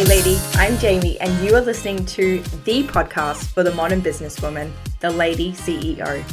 Hey, 0.00 0.06
lady, 0.06 0.38
I'm 0.54 0.76
Jaimee, 0.76 1.18
and 1.20 1.44
you 1.44 1.54
are 1.56 1.60
listening 1.60 2.06
to 2.06 2.38
the 2.64 2.84
podcast 2.84 3.52
for 3.52 3.62
the 3.62 3.74
modern 3.74 4.00
businesswoman, 4.00 4.72
the 5.00 5.10
Lady 5.10 5.52
CEO. 5.52 6.24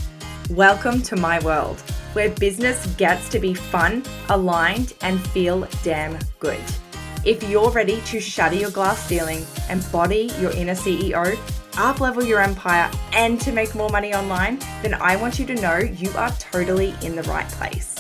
Welcome 0.52 1.02
to 1.02 1.18
my 1.18 1.43
world, 1.43 1.77
where 2.14 2.30
business 2.30 2.88
gets 2.95 3.27
to 3.27 3.39
be 3.39 3.54
fun, 3.54 4.04
aligned, 4.30 4.93
and 5.02 5.20
feel 5.20 5.68
damn 5.84 6.18
good. 6.39 6.64
If 7.25 7.43
you're 7.43 7.70
ready 7.70 8.00
to 8.05 8.21
shatter 8.21 8.55
your 8.55 8.71
glass 8.71 9.05
ceiling, 9.05 9.45
embody 9.70 10.31
your 10.39 10.52
inner 10.52 10.73
CEO, 10.73 11.38
up 11.77 11.99
level 11.99 12.23
your 12.23 12.41
empire, 12.41 12.89
and 13.11 13.38
to 13.41 13.52
make 13.52 13.75
more 13.75 13.89
money 13.89 14.13
online, 14.13 14.59
then 14.81 14.93
I 14.93 15.18
want 15.18 15.39
you 15.39 15.45
to 15.45 15.55
know 15.55 15.79
you 15.79 16.09
are 16.11 16.31
totally 16.39 16.95
in 17.02 17.18
the 17.18 17.23
right 17.23 17.49
place. 17.49 17.95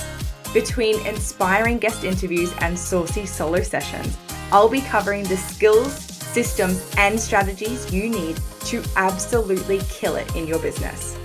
Between 0.53 1.05
inspiring 1.05 1.77
guest 1.77 2.05
interviews 2.05 2.53
and 2.61 2.79
saucy 2.79 3.25
solo 3.25 3.61
sessions, 3.61 4.17
I'll 4.51 4.69
be 4.69 4.81
covering 4.81 5.23
the 5.23 5.37
skills, 5.37 5.93
systems, 5.93 6.89
and 6.97 7.19
strategies 7.19 7.91
you 7.91 8.09
need 8.09 8.39
to 8.65 8.83
absolutely 8.95 9.81
kill 9.89 10.15
it 10.15 10.35
in 10.35 10.47
your 10.47 10.59
business. 10.59 11.17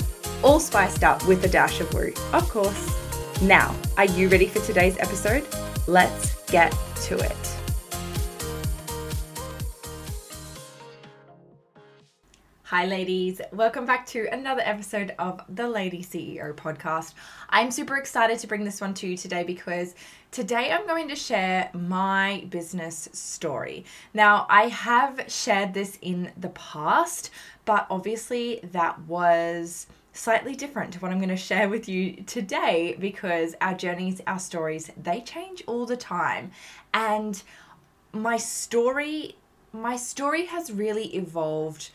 All 0.43 0.59
spiced 0.59 1.05
up 1.05 1.25
with 1.27 1.45
a 1.45 1.49
dash 1.49 1.81
of 1.81 1.93
woo, 1.95 2.13
of 2.33 2.49
course. 2.49 2.97
Now, 3.41 3.75
are 3.97 4.07
you 4.07 4.29
ready 4.29 4.47
for 4.47 4.61
today's 4.61 4.97
episode? 4.99 5.47
Let's 5.87 6.35
get 6.47 6.75
to 7.03 7.19
it. 7.19 7.62
Hi, 12.75 12.87
ladies. 12.87 13.39
Welcome 13.53 13.85
back 13.85 14.07
to 14.07 14.29
another 14.33 14.63
episode 14.65 15.15
of 15.19 15.43
the 15.47 15.69
Lady 15.69 16.03
CEO 16.03 16.55
podcast. 16.55 17.13
I'm 17.51 17.71
super 17.71 17.99
excited 17.99 18.39
to 18.39 18.47
bring 18.47 18.65
this 18.65 18.81
one 18.81 18.95
to 18.95 19.07
you 19.07 19.15
today 19.15 19.43
because 19.43 19.95
today 20.31 20.73
I'm 20.73 20.87
going 20.87 21.07
to 21.09 21.15
share 21.15 21.69
my 21.75 22.47
business 22.49 23.11
story. 23.13 23.85
Now, 24.15 24.47
I 24.49 24.69
have 24.69 25.23
shared 25.29 25.75
this 25.75 25.99
in 26.01 26.33
the 26.39 26.49
past, 26.49 27.31
but 27.67 27.87
obviously 27.91 28.61
that 28.73 28.99
was 29.03 29.87
slightly 30.15 30.55
different 30.55 30.95
to 30.95 31.01
what 31.01 31.11
I'm 31.11 31.19
going 31.19 31.29
to 31.29 31.37
share 31.37 31.69
with 31.69 31.91
you 31.91 32.23
today 32.23 32.97
because 32.99 33.55
our 33.61 33.75
journeys, 33.75 34.23
our 34.27 34.39
stories, 34.39 34.91
they 34.97 35.21
change 35.21 35.63
all 35.67 35.85
the 35.85 35.99
time. 35.99 36.53
And 36.95 37.43
my 38.15 38.39
story, 38.39 39.37
my 39.75 39.97
story 39.97 40.47
has 40.47 40.73
really 40.73 41.15
evolved 41.15 41.91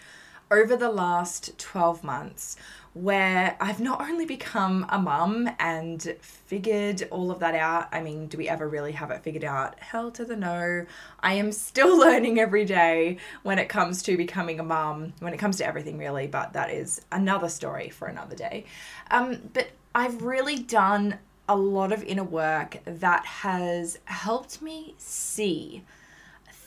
over 0.49 0.75
the 0.75 0.89
last 0.89 1.57
12 1.57 2.03
months 2.03 2.57
where 2.93 3.55
I've 3.59 3.79
not 3.79 4.01
only 4.01 4.25
become 4.25 4.85
a 4.89 4.97
mum 4.97 5.49
and 5.59 6.01
figured 6.21 7.07
all 7.11 7.29
of 7.29 7.39
that 7.39 7.53
out. 7.53 7.89
I 7.91 8.01
mean, 8.01 8.25
do 8.27 8.37
we 8.37 8.49
ever 8.49 8.67
really 8.67 8.93
have 8.93 9.11
it 9.11 9.21
figured 9.21 9.43
out? 9.43 9.79
Hell 9.79 10.09
to 10.11 10.25
the 10.25 10.35
no. 10.35 10.85
I 11.19 11.33
am 11.33 11.51
still 11.51 11.97
learning 11.99 12.39
every 12.39 12.65
day 12.65 13.17
when 13.43 13.59
it 13.59 13.69
comes 13.69 14.01
to 14.03 14.17
becoming 14.17 14.59
a 14.59 14.63
mum, 14.63 15.13
when 15.19 15.33
it 15.33 15.37
comes 15.37 15.57
to 15.57 15.65
everything 15.65 15.97
really, 15.97 16.25
but 16.25 16.53
that 16.53 16.71
is 16.71 17.01
another 17.11 17.49
story 17.49 17.89
for 17.89 18.07
another 18.07 18.35
day. 18.35 18.65
Um, 19.11 19.41
but 19.53 19.69
I've 19.93 20.23
really 20.23 20.57
done 20.57 21.19
a 21.47 21.55
lot 21.55 21.91
of 21.91 22.03
inner 22.03 22.23
work 22.23 22.79
that 22.85 23.25
has 23.25 23.99
helped 24.05 24.61
me 24.61 24.95
see 24.97 25.83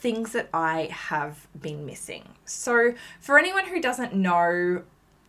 things 0.00 0.32
that 0.32 0.48
I 0.52 0.88
have 0.90 1.46
been 1.60 1.84
missing. 1.84 2.24
So, 2.44 2.94
for 3.20 3.38
anyone 3.38 3.66
who 3.66 3.80
doesn't 3.80 4.14
know, 4.14 4.82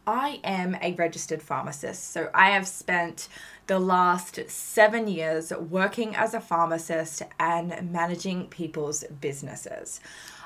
I 0.08 0.40
am 0.44 0.76
a 0.82 0.94
registered 0.94 1.42
pharmacist. 1.42 2.12
So, 2.12 2.30
I 2.34 2.52
have 2.52 2.68
spent 2.68 3.28
the 3.68 3.80
last 3.80 4.40
seven 4.50 5.08
years 5.08 5.52
working 5.52 6.16
as 6.16 6.34
a 6.34 6.42
pharmacist 6.42 7.22
and 7.40 7.92
managing 7.92 8.48
people's 8.48 9.04
businesses. 9.20 10.00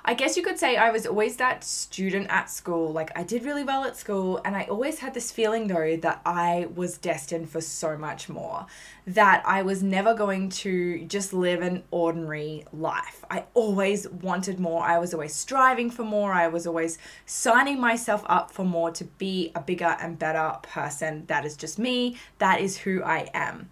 I 0.08 0.14
guess 0.14 0.38
you 0.38 0.44
could 0.44 0.60
say 0.60 0.78
I 0.78 0.92
was 0.92 1.08
always 1.08 1.38
that 1.38 1.64
student 1.64 2.28
at 2.30 2.48
school. 2.52 2.94
Like, 2.94 3.12
I 3.18 3.24
did 3.24 3.44
really 3.44 3.64
well 3.64 3.86
at 3.86 3.98
school, 3.98 4.40
and 4.46 4.56
I 4.56 4.66
always 4.66 5.00
had 5.00 5.16
this 5.16 5.32
feeling, 5.32 5.66
though, 5.66 5.98
that 5.98 6.22
I 6.24 6.68
was 6.76 7.00
destined 7.00 7.50
for 7.50 7.60
so 7.60 7.98
much 7.98 8.30
more. 8.30 8.68
That 9.08 9.42
I 9.48 9.64
was 9.64 9.82
never 9.82 10.14
going 10.14 10.50
to 10.50 11.04
just 11.06 11.34
live 11.34 11.64
an 11.64 11.82
ordinary 11.90 12.66
life. 12.72 13.26
I 13.32 13.46
always 13.56 14.08
wanted 14.08 14.60
more. 14.60 14.84
I 14.84 15.00
was 15.00 15.12
always 15.12 15.34
striving 15.34 15.90
for 15.90 16.04
more. 16.04 16.34
I 16.34 16.50
was 16.50 16.68
always 16.68 17.00
signing 17.26 17.82
myself 17.82 18.22
up 18.28 18.52
for 18.52 18.64
more 18.64 18.92
to 18.92 19.06
be 19.06 19.52
a 19.56 19.60
bigger 19.60 19.98
and 20.00 20.20
better 20.20 20.60
person. 20.62 21.26
That 21.28 21.46
is 21.46 21.58
just 21.58 21.80
me. 21.80 22.18
That 22.38 22.62
is 22.62 22.78
who 22.78 23.02
I 23.02 23.32
am. 23.34 23.70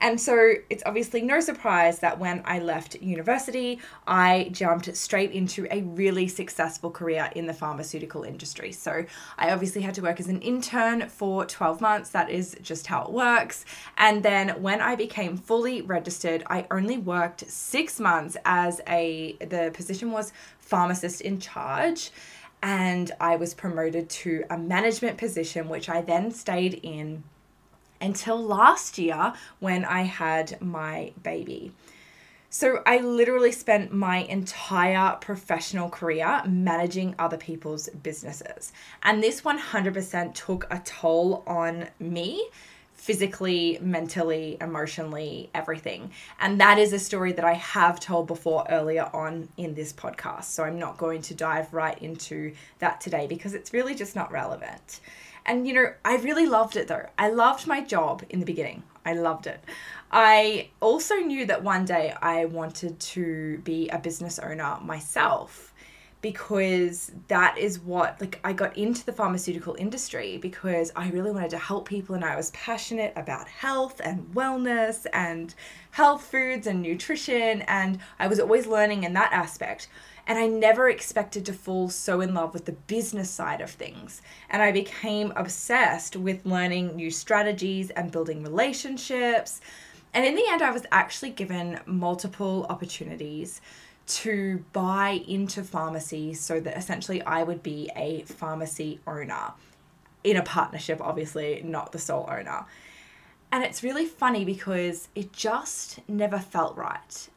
And 0.00 0.20
so 0.20 0.54
it's 0.68 0.82
obviously 0.86 1.22
no 1.22 1.40
surprise 1.40 2.00
that 2.00 2.18
when 2.18 2.42
I 2.44 2.58
left 2.58 3.00
university, 3.00 3.80
I 4.06 4.48
jumped 4.52 4.94
straight 4.96 5.32
into 5.32 5.66
a 5.70 5.82
really 5.82 6.28
successful 6.28 6.90
career 6.90 7.30
in 7.34 7.46
the 7.46 7.54
pharmaceutical 7.54 8.22
industry. 8.22 8.72
So 8.72 9.04
I 9.38 9.52
obviously 9.52 9.82
had 9.82 9.94
to 9.94 10.02
work 10.02 10.20
as 10.20 10.28
an 10.28 10.40
intern 10.42 11.08
for 11.08 11.46
12 11.46 11.80
months. 11.80 12.10
That 12.10 12.30
is 12.30 12.56
just 12.62 12.86
how 12.86 13.04
it 13.04 13.12
works. 13.12 13.64
And 13.96 14.22
then 14.22 14.50
when 14.60 14.80
I 14.80 14.94
became 14.94 15.36
fully 15.36 15.82
registered, 15.82 16.44
I 16.48 16.66
only 16.70 16.98
worked 16.98 17.48
six 17.48 17.98
months 17.98 18.36
as 18.44 18.80
a, 18.88 19.36
the 19.40 19.70
position 19.72 20.10
was 20.10 20.32
pharmacist 20.58 21.20
in 21.20 21.40
charge 21.40 22.10
and 22.62 23.12
I 23.20 23.36
was 23.36 23.52
promoted 23.52 24.08
to 24.08 24.42
a 24.48 24.56
management 24.56 25.18
position, 25.18 25.68
which 25.68 25.90
I 25.90 26.00
then 26.00 26.30
stayed 26.30 26.80
in 26.82 27.22
until 28.04 28.40
last 28.40 28.98
year 28.98 29.32
when 29.58 29.84
I 29.84 30.02
had 30.02 30.60
my 30.60 31.12
baby. 31.22 31.72
So 32.50 32.82
I 32.86 32.98
literally 32.98 33.50
spent 33.50 33.92
my 33.92 34.18
entire 34.18 35.16
professional 35.16 35.88
career 35.88 36.40
managing 36.46 37.16
other 37.18 37.36
people's 37.36 37.88
businesses. 37.88 38.72
And 39.02 39.20
this 39.20 39.40
100% 39.40 40.34
took 40.34 40.66
a 40.70 40.78
toll 40.84 41.42
on 41.48 41.88
me 41.98 42.48
physically, 42.92 43.76
mentally, 43.82 44.56
emotionally, 44.60 45.50
everything. 45.52 46.12
And 46.38 46.60
that 46.60 46.78
is 46.78 46.92
a 46.92 46.98
story 46.98 47.32
that 47.32 47.44
I 47.44 47.54
have 47.54 47.98
told 47.98 48.28
before 48.28 48.64
earlier 48.70 49.10
on 49.12 49.48
in 49.56 49.74
this 49.74 49.92
podcast. 49.92 50.44
So 50.44 50.62
I'm 50.62 50.78
not 50.78 50.96
going 50.96 51.22
to 51.22 51.34
dive 51.34 51.74
right 51.74 51.98
into 52.00 52.54
that 52.78 53.00
today 53.00 53.26
because 53.26 53.52
it's 53.54 53.72
really 53.72 53.96
just 53.96 54.14
not 54.14 54.30
relevant. 54.30 55.00
And 55.46 55.66
you 55.66 55.74
know, 55.74 55.92
I 56.04 56.16
really 56.16 56.46
loved 56.46 56.76
it 56.76 56.88
though. 56.88 57.06
I 57.18 57.30
loved 57.30 57.66
my 57.66 57.82
job 57.82 58.22
in 58.30 58.40
the 58.40 58.46
beginning. 58.46 58.82
I 59.04 59.12
loved 59.14 59.46
it. 59.46 59.62
I 60.10 60.70
also 60.80 61.16
knew 61.16 61.44
that 61.46 61.62
one 61.62 61.84
day 61.84 62.14
I 62.22 62.46
wanted 62.46 62.98
to 63.00 63.58
be 63.58 63.88
a 63.88 63.98
business 63.98 64.38
owner 64.38 64.78
myself 64.80 65.74
because 66.24 67.12
that 67.28 67.58
is 67.58 67.78
what 67.80 68.18
like 68.18 68.40
I 68.42 68.54
got 68.54 68.78
into 68.78 69.04
the 69.04 69.12
pharmaceutical 69.12 69.76
industry 69.78 70.38
because 70.38 70.90
I 70.96 71.10
really 71.10 71.30
wanted 71.30 71.50
to 71.50 71.58
help 71.58 71.86
people 71.86 72.14
and 72.14 72.24
I 72.24 72.34
was 72.34 72.50
passionate 72.52 73.12
about 73.14 73.46
health 73.46 74.00
and 74.02 74.24
wellness 74.34 75.04
and 75.12 75.54
health 75.90 76.24
foods 76.24 76.66
and 76.66 76.80
nutrition 76.80 77.60
and 77.62 77.98
I 78.18 78.28
was 78.28 78.40
always 78.40 78.66
learning 78.66 79.04
in 79.04 79.12
that 79.12 79.34
aspect. 79.34 79.88
And 80.26 80.38
I 80.38 80.46
never 80.46 80.88
expected 80.88 81.44
to 81.46 81.52
fall 81.52 81.90
so 81.90 82.20
in 82.20 82.32
love 82.32 82.54
with 82.54 82.64
the 82.64 82.72
business 82.72 83.30
side 83.30 83.60
of 83.60 83.70
things. 83.70 84.22
And 84.48 84.62
I 84.62 84.72
became 84.72 85.32
obsessed 85.36 86.16
with 86.16 86.46
learning 86.46 86.96
new 86.96 87.10
strategies 87.10 87.90
and 87.90 88.10
building 88.10 88.42
relationships. 88.42 89.60
And 90.14 90.24
in 90.24 90.34
the 90.34 90.46
end, 90.48 90.62
I 90.62 90.70
was 90.70 90.86
actually 90.90 91.30
given 91.30 91.80
multiple 91.86 92.66
opportunities 92.70 93.60
to 94.06 94.64
buy 94.72 95.22
into 95.26 95.62
pharmacy 95.62 96.34
so 96.34 96.60
that 96.60 96.76
essentially 96.76 97.22
I 97.22 97.42
would 97.42 97.62
be 97.62 97.90
a 97.96 98.22
pharmacy 98.22 99.00
owner 99.06 99.52
in 100.22 100.36
a 100.36 100.42
partnership, 100.42 101.00
obviously, 101.02 101.62
not 101.64 101.92
the 101.92 101.98
sole 101.98 102.28
owner. 102.30 102.64
And 103.52 103.62
it's 103.62 103.82
really 103.82 104.06
funny 104.06 104.44
because 104.44 105.08
it 105.14 105.32
just 105.32 106.00
never 106.08 106.38
felt 106.38 106.76
right. 106.76 107.28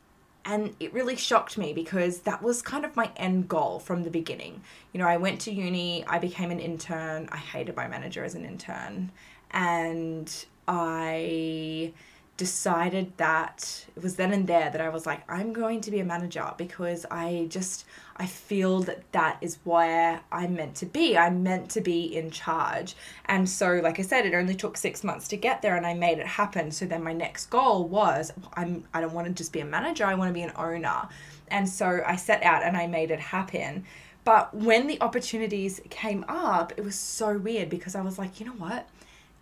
And 0.50 0.74
it 0.80 0.94
really 0.94 1.18
shocked 1.18 1.58
me 1.58 1.74
because 1.74 2.22
that 2.22 2.42
was 2.42 2.62
kind 2.62 2.86
of 2.86 2.96
my 2.96 3.12
end 3.18 3.50
goal 3.50 3.80
from 3.80 4.04
the 4.04 4.10
beginning. 4.10 4.62
You 4.94 5.00
know, 5.00 5.06
I 5.06 5.18
went 5.18 5.42
to 5.42 5.52
uni, 5.52 6.06
I 6.08 6.20
became 6.20 6.52
an 6.52 6.60
intern. 6.62 7.28
I 7.34 7.38
hated 7.38 7.76
my 7.76 7.90
manager 7.90 8.24
as 8.24 8.34
an 8.34 8.46
intern. 8.46 9.12
And 9.52 10.34
I 10.66 11.92
decided 12.38 13.12
that 13.18 13.86
it 13.96 14.04
was 14.04 14.16
then 14.16 14.32
and 14.32 14.48
there 14.48 14.70
that 14.70 14.80
I 14.80 14.90
was 14.90 15.08
like, 15.08 15.30
I'm 15.30 15.54
going 15.54 15.82
to 15.82 15.92
be 15.92 16.00
a 16.00 16.06
manager 16.06 16.54
because 16.56 17.06
I 17.10 17.48
just, 17.50 17.86
I 18.16 18.28
feel 18.28 18.82
that 18.84 19.12
that 19.12 19.38
is 19.42 19.58
where 19.64 20.22
I'm 20.32 20.56
meant 20.56 20.76
to 20.76 20.86
be. 20.86 21.18
I'm 21.18 21.42
meant 21.42 21.72
to 21.72 21.82
be 21.82 22.16
in 22.16 22.30
charge. 22.30 22.96
And 23.26 23.50
so, 23.50 23.80
like 23.84 24.00
I 24.00 24.04
said, 24.04 24.26
it 24.26 24.36
only 24.36 24.54
took 24.54 24.78
six 24.78 25.04
months 25.04 25.28
to 25.30 25.38
get 25.38 25.64
there 25.64 25.76
and 25.76 25.86
I 25.86 25.96
made 25.96 26.20
it 26.20 26.28
happen. 26.28 26.72
So 26.72 26.86
then 26.86 27.04
my 27.04 27.14
next 27.14 27.48
goal 27.48 27.88
was, 27.88 28.32
I'm, 28.54 28.84
I 28.94 29.02
don't 29.02 29.14
want 29.14 29.28
to 29.28 29.34
just 29.34 29.52
be 29.52 29.60
a 29.60 29.66
manager, 29.66 30.06
I 30.06 30.14
want 30.14 30.30
to 30.30 30.34
be 30.34 30.44
an 30.44 30.54
owner. 30.56 31.10
And 31.50 31.68
so 31.68 32.02
I 32.06 32.16
set 32.18 32.44
out 32.44 32.62
and 32.62 32.78
I 32.78 32.86
made 32.88 33.10
it 33.10 33.20
happen. 33.20 33.84
But 34.24 34.54
when 34.54 34.88
the 34.88 35.02
opportunities 35.02 35.80
came 35.90 36.26
up, 36.28 36.74
it 36.78 36.84
was 36.84 36.96
so 36.96 37.38
weird 37.38 37.70
because 37.70 37.96
I 37.96 38.02
was 38.02 38.20
like, 38.20 38.40
you 38.40 38.46
know 38.46 38.52
what? 38.54 38.88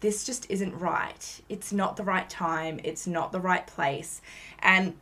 This 0.06 0.24
just 0.24 0.46
isn't 0.52 0.78
right. 0.78 1.42
It's 1.50 1.74
not 1.74 1.98
the 1.98 2.04
right 2.04 2.30
time. 2.30 2.80
It's 2.84 3.08
not 3.08 3.32
the 3.32 3.40
right 3.40 3.66
place. 3.66 4.22
And 4.60 4.94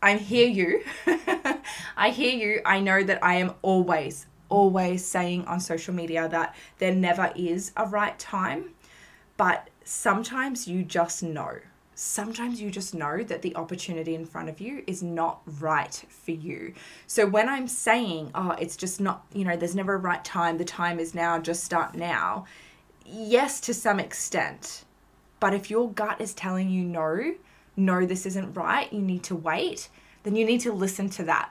I 0.00 0.16
hear 0.16 0.48
you. 0.48 0.84
I 1.98 2.08
hear 2.08 2.32
you. 2.32 2.62
I 2.64 2.80
know 2.80 3.02
that 3.02 3.22
I 3.22 3.34
am 3.34 3.52
always, 3.60 4.24
always 4.48 5.04
saying 5.04 5.44
on 5.44 5.60
social 5.60 5.92
media 5.92 6.28
that 6.30 6.54
there 6.78 6.94
never 6.94 7.30
is 7.36 7.72
a 7.76 7.84
right 7.84 8.18
time, 8.18 8.70
but 9.36 9.68
sometimes 9.84 10.66
you 10.66 10.82
just 10.82 11.22
know. 11.22 11.58
Sometimes 11.94 12.58
you 12.58 12.70
just 12.70 12.94
know 12.94 13.22
that 13.24 13.42
the 13.42 13.54
opportunity 13.54 14.14
in 14.14 14.24
front 14.24 14.48
of 14.48 14.62
you 14.62 14.82
is 14.86 15.02
not 15.02 15.42
right 15.60 16.04
for 16.08 16.30
you. 16.30 16.72
So 17.06 17.26
when 17.26 17.50
I'm 17.50 17.68
saying, 17.68 18.30
oh, 18.34 18.52
it's 18.52 18.78
just 18.78 18.98
not, 18.98 19.26
you 19.34 19.44
know, 19.44 19.56
there's 19.56 19.74
never 19.74 19.94
a 19.94 19.98
right 19.98 20.24
time, 20.24 20.56
the 20.56 20.64
time 20.64 20.98
is 21.00 21.14
now, 21.14 21.38
just 21.38 21.64
start 21.64 21.96
now, 21.96 22.46
yes, 23.10 23.60
to 23.62 23.74
some 23.74 23.98
extent. 23.98 24.84
But 25.40 25.54
if 25.54 25.70
your 25.70 25.90
gut 25.90 26.20
is 26.20 26.34
telling 26.34 26.70
you 26.70 26.84
no, 26.84 27.34
no, 27.76 28.04
this 28.06 28.26
isn't 28.26 28.54
right, 28.54 28.92
you 28.92 29.00
need 29.00 29.22
to 29.24 29.36
wait, 29.36 29.88
then 30.24 30.34
you 30.34 30.44
need 30.44 30.60
to 30.62 30.72
listen 30.72 31.08
to 31.10 31.24
that. 31.24 31.50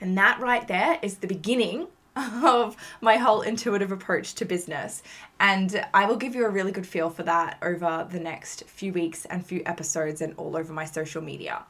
And 0.00 0.16
that 0.18 0.40
right 0.40 0.66
there 0.66 0.98
is 1.02 1.18
the 1.18 1.26
beginning 1.26 1.88
of 2.16 2.76
my 3.00 3.16
whole 3.16 3.42
intuitive 3.42 3.92
approach 3.92 4.34
to 4.34 4.44
business. 4.44 5.02
And 5.38 5.84
I 5.94 6.06
will 6.06 6.16
give 6.16 6.34
you 6.34 6.44
a 6.46 6.50
really 6.50 6.72
good 6.72 6.86
feel 6.86 7.10
for 7.10 7.22
that 7.22 7.58
over 7.62 8.06
the 8.10 8.20
next 8.20 8.64
few 8.64 8.92
weeks 8.92 9.24
and 9.26 9.44
few 9.44 9.62
episodes 9.66 10.20
and 10.20 10.34
all 10.36 10.56
over 10.56 10.72
my 10.72 10.84
social 10.84 11.22
media. 11.22 11.64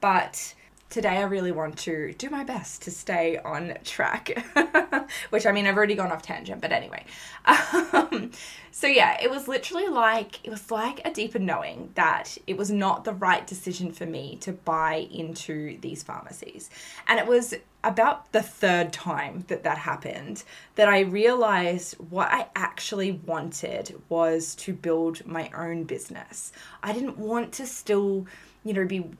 But 0.00 0.54
today 0.90 1.18
I 1.18 1.22
really 1.22 1.52
want 1.52 1.78
to 1.78 2.12
do 2.14 2.28
my 2.28 2.42
best 2.42 2.82
to 2.82 2.90
stay 2.90 3.38
on 3.38 3.74
track, 3.84 4.44
which 5.30 5.46
I 5.46 5.52
mean, 5.52 5.66
I've 5.66 5.76
already 5.76 5.94
gone 5.94 6.10
off 6.10 6.22
tangent, 6.22 6.60
but 6.60 6.72
anyway. 6.72 7.04
Um, 7.46 8.32
so 8.72 8.86
yeah, 8.86 9.16
it 9.22 9.30
was 9.30 9.46
literally 9.46 9.88
like, 9.88 10.44
it 10.44 10.50
was 10.50 10.70
like 10.70 11.00
a 11.06 11.12
deeper 11.12 11.38
knowing 11.38 11.90
that 11.94 12.36
it 12.46 12.56
was 12.56 12.70
not 12.70 13.04
the 13.04 13.12
right 13.12 13.46
decision 13.46 13.92
for 13.92 14.04
me 14.04 14.36
to 14.42 14.52
buy 14.52 15.08
into 15.12 15.78
these 15.80 16.02
pharmacies. 16.02 16.70
And 17.06 17.20
it 17.20 17.26
was 17.26 17.54
about 17.82 18.30
the 18.32 18.42
third 18.42 18.92
time 18.92 19.44
that 19.48 19.62
that 19.62 19.78
happened 19.78 20.42
that 20.74 20.88
I 20.88 21.00
realized 21.00 21.94
what 21.94 22.28
I 22.30 22.48
actually 22.56 23.12
wanted 23.12 24.00
was 24.08 24.54
to 24.56 24.72
build 24.72 25.24
my 25.24 25.50
own 25.56 25.84
business. 25.84 26.52
I 26.82 26.92
didn't 26.92 27.16
want 27.16 27.52
to 27.54 27.66
still, 27.66 28.26
you 28.64 28.74
know, 28.74 28.84
be 28.84 29.10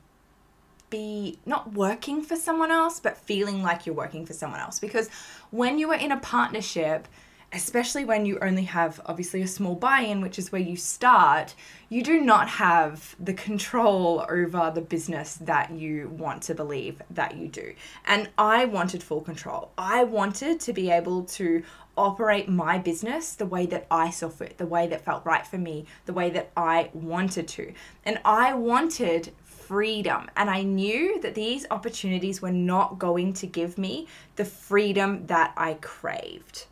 be 0.91 1.39
not 1.47 1.73
working 1.73 2.21
for 2.21 2.35
someone 2.35 2.69
else, 2.69 2.99
but 2.99 3.17
feeling 3.17 3.63
like 3.63 3.87
you're 3.87 3.95
working 3.95 4.27
for 4.27 4.33
someone 4.33 4.59
else. 4.59 4.79
Because 4.79 5.09
when 5.49 5.79
you 5.79 5.89
are 5.89 5.97
in 5.97 6.11
a 6.11 6.19
partnership, 6.19 7.07
especially 7.53 8.05
when 8.05 8.25
you 8.25 8.39
only 8.41 8.63
have 8.63 9.01
obviously 9.05 9.41
a 9.41 9.47
small 9.47 9.75
buy 9.75 10.01
in, 10.01 10.21
which 10.21 10.39
is 10.39 10.51
where 10.51 10.61
you 10.61 10.77
start, 10.77 11.53
you 11.89 12.01
do 12.01 12.21
not 12.21 12.47
have 12.47 13.15
the 13.19 13.33
control 13.33 14.25
over 14.29 14.71
the 14.73 14.81
business 14.81 15.35
that 15.35 15.71
you 15.71 16.07
want 16.09 16.41
to 16.43 16.55
believe 16.55 17.01
that 17.09 17.35
you 17.35 17.47
do. 17.47 17.73
And 18.05 18.29
I 18.37 18.65
wanted 18.65 19.03
full 19.03 19.21
control. 19.21 19.71
I 19.77 20.03
wanted 20.03 20.59
to 20.61 20.73
be 20.73 20.89
able 20.89 21.23
to 21.23 21.63
operate 21.97 22.47
my 22.47 22.77
business 22.77 23.35
the 23.35 23.45
way 23.45 23.65
that 23.65 23.85
I 23.91 24.11
saw 24.11 24.29
fit, 24.29 24.57
the 24.57 24.65
way 24.65 24.87
that 24.87 25.03
felt 25.03 25.25
right 25.25 25.45
for 25.45 25.57
me, 25.57 25.85
the 26.05 26.13
way 26.13 26.29
that 26.29 26.51
I 26.55 26.89
wanted 26.93 27.49
to. 27.49 27.73
And 28.05 28.19
I 28.23 28.53
wanted 28.53 29.33
freedom. 29.71 30.29
And 30.35 30.49
I 30.49 30.63
knew 30.63 31.21
that 31.21 31.33
these 31.33 31.65
opportunities 31.71 32.41
were 32.41 32.51
not 32.51 32.99
going 32.99 33.31
to 33.35 33.47
give 33.47 33.77
me 33.77 34.05
the 34.35 34.43
freedom 34.43 35.25
that 35.27 35.53
I 35.55 35.75
craved. 35.75 36.65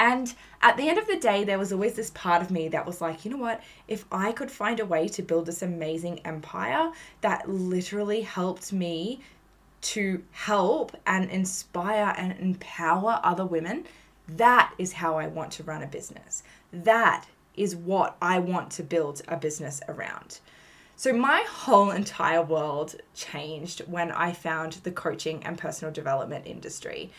And 0.00 0.34
at 0.60 0.76
the 0.76 0.88
end 0.88 0.98
of 0.98 1.06
the 1.06 1.16
day, 1.16 1.44
there 1.44 1.60
was 1.60 1.72
always 1.72 1.94
this 1.94 2.10
part 2.10 2.42
of 2.42 2.50
me 2.50 2.66
that 2.70 2.86
was 2.86 3.00
like, 3.00 3.24
you 3.24 3.30
know 3.30 3.36
what? 3.36 3.62
If 3.86 4.04
I 4.10 4.32
could 4.32 4.50
find 4.50 4.80
a 4.80 4.84
way 4.84 5.06
to 5.06 5.22
build 5.22 5.46
this 5.46 5.62
amazing 5.62 6.26
empire 6.26 6.90
that 7.20 7.48
literally 7.48 8.22
helped 8.22 8.72
me 8.72 9.20
to 9.82 10.20
help 10.32 10.96
and 11.06 11.30
inspire 11.30 12.16
and 12.18 12.36
empower 12.40 13.20
other 13.22 13.46
women, 13.46 13.84
that 14.26 14.74
is 14.76 14.94
how 14.94 15.18
I 15.18 15.28
want 15.28 15.52
to 15.52 15.62
run 15.62 15.84
a 15.84 15.86
business. 15.86 16.42
That 16.72 17.26
is 17.54 17.76
what 17.76 18.16
I 18.20 18.40
want 18.40 18.72
to 18.72 18.82
build 18.82 19.22
a 19.28 19.36
business 19.36 19.80
around. 19.88 20.40
So, 20.96 21.12
my 21.12 21.44
whole 21.48 21.90
entire 21.90 22.42
world 22.42 22.96
changed 23.14 23.80
when 23.86 24.12
I 24.12 24.32
found 24.32 24.74
the 24.84 24.92
coaching 24.92 25.42
and 25.44 25.58
personal 25.58 25.92
development 25.92 26.46
industry. 26.46 27.10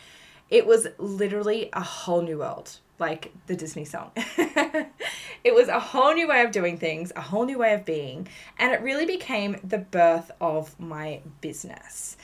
It 0.48 0.66
was 0.66 0.86
literally 0.98 1.68
a 1.72 1.82
whole 1.82 2.22
new 2.22 2.38
world, 2.38 2.78
like 2.98 3.32
the 3.46 3.56
Disney 3.56 3.84
song. 3.84 4.12
it 4.16 5.54
was 5.54 5.68
a 5.68 5.80
whole 5.80 6.14
new 6.14 6.28
way 6.28 6.42
of 6.42 6.52
doing 6.52 6.78
things, 6.78 7.12
a 7.16 7.20
whole 7.20 7.44
new 7.44 7.58
way 7.58 7.74
of 7.74 7.84
being, 7.84 8.28
and 8.58 8.72
it 8.72 8.80
really 8.80 9.06
became 9.06 9.56
the 9.62 9.78
birth 9.78 10.30
of 10.40 10.78
my 10.78 11.20
business. 11.40 12.16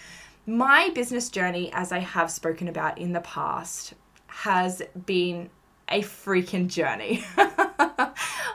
My 0.47 0.91
business 0.95 1.29
journey, 1.29 1.71
as 1.73 1.93
I 1.93 1.99
have 1.99 2.31
spoken 2.31 2.69
about 2.69 2.99
in 2.99 3.13
the 3.13 3.21
past, 3.21 3.95
has 4.27 4.83
been 5.05 5.51
a 5.89 6.03
freaking 6.03 6.69
journey. 6.69 7.25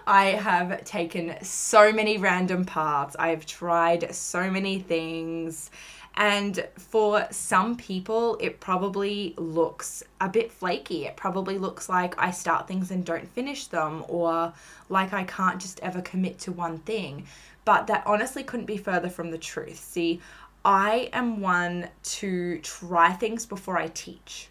I 0.07 0.37
have 0.41 0.83
taken 0.85 1.35
so 1.43 1.91
many 1.91 2.17
random 2.17 2.63
paths. 2.63 3.15
I 3.19 3.29
have 3.29 3.45
tried 3.45 4.13
so 4.15 4.49
many 4.49 4.79
things. 4.79 5.69
And 6.15 6.65
for 6.77 7.27
some 7.29 7.75
people, 7.75 8.37
it 8.39 8.59
probably 8.59 9.35
looks 9.37 10.03
a 10.19 10.27
bit 10.27 10.51
flaky. 10.51 11.05
It 11.05 11.15
probably 11.15 11.59
looks 11.59 11.89
like 11.89 12.15
I 12.17 12.31
start 12.31 12.67
things 12.67 12.89
and 12.89 13.05
don't 13.05 13.27
finish 13.27 13.67
them, 13.67 14.03
or 14.07 14.51
like 14.89 15.13
I 15.13 15.25
can't 15.25 15.61
just 15.61 15.79
ever 15.81 16.01
commit 16.01 16.39
to 16.39 16.51
one 16.51 16.79
thing. 16.79 17.27
But 17.65 17.85
that 17.87 18.01
honestly 18.07 18.43
couldn't 18.43 18.65
be 18.65 18.77
further 18.77 19.09
from 19.09 19.29
the 19.29 19.37
truth. 19.37 19.77
See, 19.77 20.19
I 20.65 21.09
am 21.13 21.39
one 21.39 21.89
to 22.03 22.59
try 22.59 23.13
things 23.13 23.45
before 23.45 23.77
I 23.77 23.87
teach. 23.87 24.49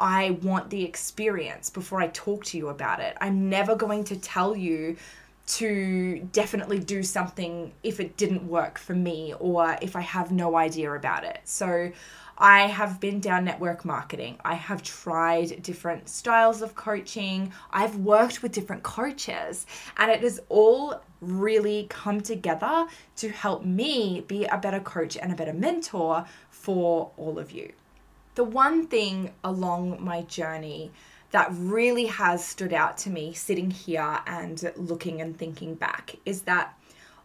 I 0.00 0.30
want 0.42 0.70
the 0.70 0.82
experience 0.82 1.68
before 1.68 2.00
I 2.00 2.08
talk 2.08 2.44
to 2.46 2.58
you 2.58 2.68
about 2.68 3.00
it. 3.00 3.16
I'm 3.20 3.50
never 3.50 3.76
going 3.76 4.04
to 4.04 4.16
tell 4.16 4.56
you 4.56 4.96
to 5.46 6.20
definitely 6.32 6.78
do 6.78 7.02
something 7.02 7.72
if 7.82 8.00
it 8.00 8.16
didn't 8.16 8.48
work 8.48 8.78
for 8.78 8.94
me 8.94 9.34
or 9.38 9.76
if 9.82 9.96
I 9.96 10.00
have 10.00 10.32
no 10.32 10.56
idea 10.56 10.92
about 10.92 11.24
it. 11.24 11.40
So 11.44 11.92
I 12.38 12.68
have 12.68 13.00
been 13.00 13.20
down 13.20 13.44
network 13.44 13.84
marketing. 13.84 14.38
I 14.42 14.54
have 14.54 14.82
tried 14.82 15.62
different 15.62 16.08
styles 16.08 16.62
of 16.62 16.74
coaching. 16.74 17.52
I've 17.70 17.96
worked 17.96 18.42
with 18.42 18.52
different 18.52 18.82
coaches, 18.82 19.66
and 19.98 20.10
it 20.10 20.22
has 20.22 20.40
all 20.48 21.02
really 21.20 21.86
come 21.90 22.22
together 22.22 22.86
to 23.16 23.28
help 23.28 23.66
me 23.66 24.24
be 24.26 24.46
a 24.46 24.56
better 24.56 24.80
coach 24.80 25.18
and 25.18 25.30
a 25.30 25.34
better 25.34 25.52
mentor 25.52 26.24
for 26.48 27.10
all 27.18 27.38
of 27.38 27.52
you 27.52 27.72
the 28.34 28.44
one 28.44 28.86
thing 28.86 29.32
along 29.44 30.02
my 30.02 30.22
journey 30.22 30.90
that 31.30 31.48
really 31.52 32.06
has 32.06 32.44
stood 32.44 32.72
out 32.72 32.98
to 32.98 33.10
me 33.10 33.32
sitting 33.32 33.70
here 33.70 34.20
and 34.26 34.72
looking 34.76 35.20
and 35.20 35.36
thinking 35.36 35.74
back 35.74 36.16
is 36.24 36.42
that 36.42 36.76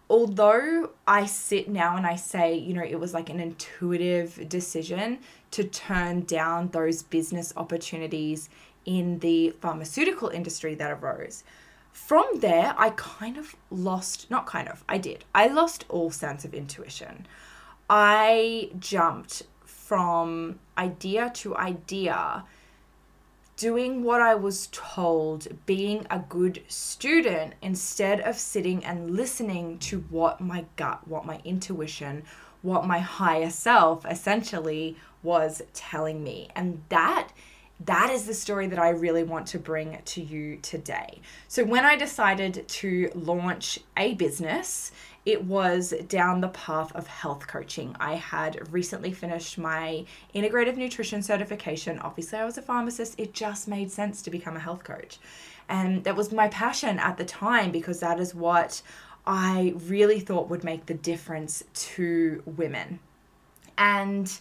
although 0.09 0.91
I 1.07 1.25
sit 1.25 1.67
now 1.69 1.97
and 1.97 2.05
I 2.05 2.15
say, 2.15 2.55
you 2.55 2.73
know, 2.73 2.83
it 2.83 2.99
was 2.99 3.13
like 3.13 3.29
an 3.29 3.39
intuitive 3.39 4.47
decision 4.47 5.19
to 5.51 5.63
turn 5.63 6.21
down 6.21 6.69
those 6.69 7.01
business 7.01 7.53
opportunities 7.57 8.49
in 8.85 9.19
the 9.19 9.51
pharmaceutical 9.61 10.29
industry 10.29 10.75
that 10.75 10.91
arose. 10.91 11.43
From 11.91 12.25
there, 12.35 12.75
I 12.77 12.91
kind 12.91 13.37
of 13.37 13.55
lost, 13.71 14.29
not 14.29 14.45
kind 14.45 14.67
of, 14.67 14.83
I 14.87 14.97
did. 14.97 15.23
I 15.33 15.47
lost 15.47 15.85
all 15.89 16.11
sense 16.11 16.45
of 16.45 16.53
intuition. 16.53 17.25
I 17.89 18.69
jumped 18.77 19.43
from 19.85 20.59
idea 20.79 21.29
to 21.35 21.55
idea, 21.55 22.43
doing 23.55 24.03
what 24.03 24.19
I 24.19 24.33
was 24.33 24.67
told, 24.71 25.47
being 25.67 26.07
a 26.09 26.17
good 26.27 26.63
student 26.67 27.53
instead 27.61 28.19
of 28.21 28.35
sitting 28.35 28.83
and 28.83 29.15
listening 29.15 29.77
to 29.79 29.99
what 30.09 30.41
my 30.41 30.65
gut, 30.75 31.07
what 31.07 31.27
my 31.27 31.39
intuition, 31.45 32.23
what 32.63 32.87
my 32.87 32.97
higher 32.97 33.51
self 33.51 34.05
essentially 34.07 34.97
was 35.21 35.61
telling 35.75 36.23
me. 36.23 36.49
And 36.55 36.81
that 36.89 37.29
that 37.81 38.09
is 38.09 38.25
the 38.25 38.33
story 38.33 38.67
that 38.67 38.79
I 38.79 38.89
really 38.89 39.23
want 39.23 39.47
to 39.47 39.59
bring 39.59 39.99
to 40.03 40.21
you 40.21 40.57
today. 40.61 41.19
So, 41.47 41.63
when 41.65 41.83
I 41.83 41.97
decided 41.97 42.65
to 42.67 43.11
launch 43.13 43.79
a 43.97 44.13
business, 44.13 44.91
it 45.25 45.43
was 45.43 45.93
down 46.07 46.39
the 46.39 46.49
path 46.49 46.95
of 46.95 47.07
health 47.07 47.47
coaching. 47.47 47.95
I 47.99 48.13
had 48.13 48.71
recently 48.71 49.11
finished 49.11 49.57
my 49.57 50.05
integrative 50.33 50.77
nutrition 50.77 51.21
certification. 51.21 51.99
Obviously, 51.99 52.39
I 52.39 52.45
was 52.45 52.57
a 52.57 52.61
pharmacist. 52.61 53.19
It 53.19 53.33
just 53.33 53.67
made 53.67 53.91
sense 53.91 54.21
to 54.21 54.29
become 54.29 54.55
a 54.55 54.59
health 54.59 54.83
coach. 54.83 55.17
And 55.67 56.03
that 56.03 56.15
was 56.15 56.31
my 56.31 56.47
passion 56.49 56.99
at 56.99 57.17
the 57.17 57.25
time 57.25 57.71
because 57.71 57.99
that 57.99 58.19
is 58.19 58.35
what 58.35 58.83
I 59.25 59.73
really 59.87 60.19
thought 60.19 60.49
would 60.49 60.63
make 60.63 60.85
the 60.85 60.93
difference 60.93 61.63
to 61.73 62.43
women. 62.45 62.99
And 63.77 64.31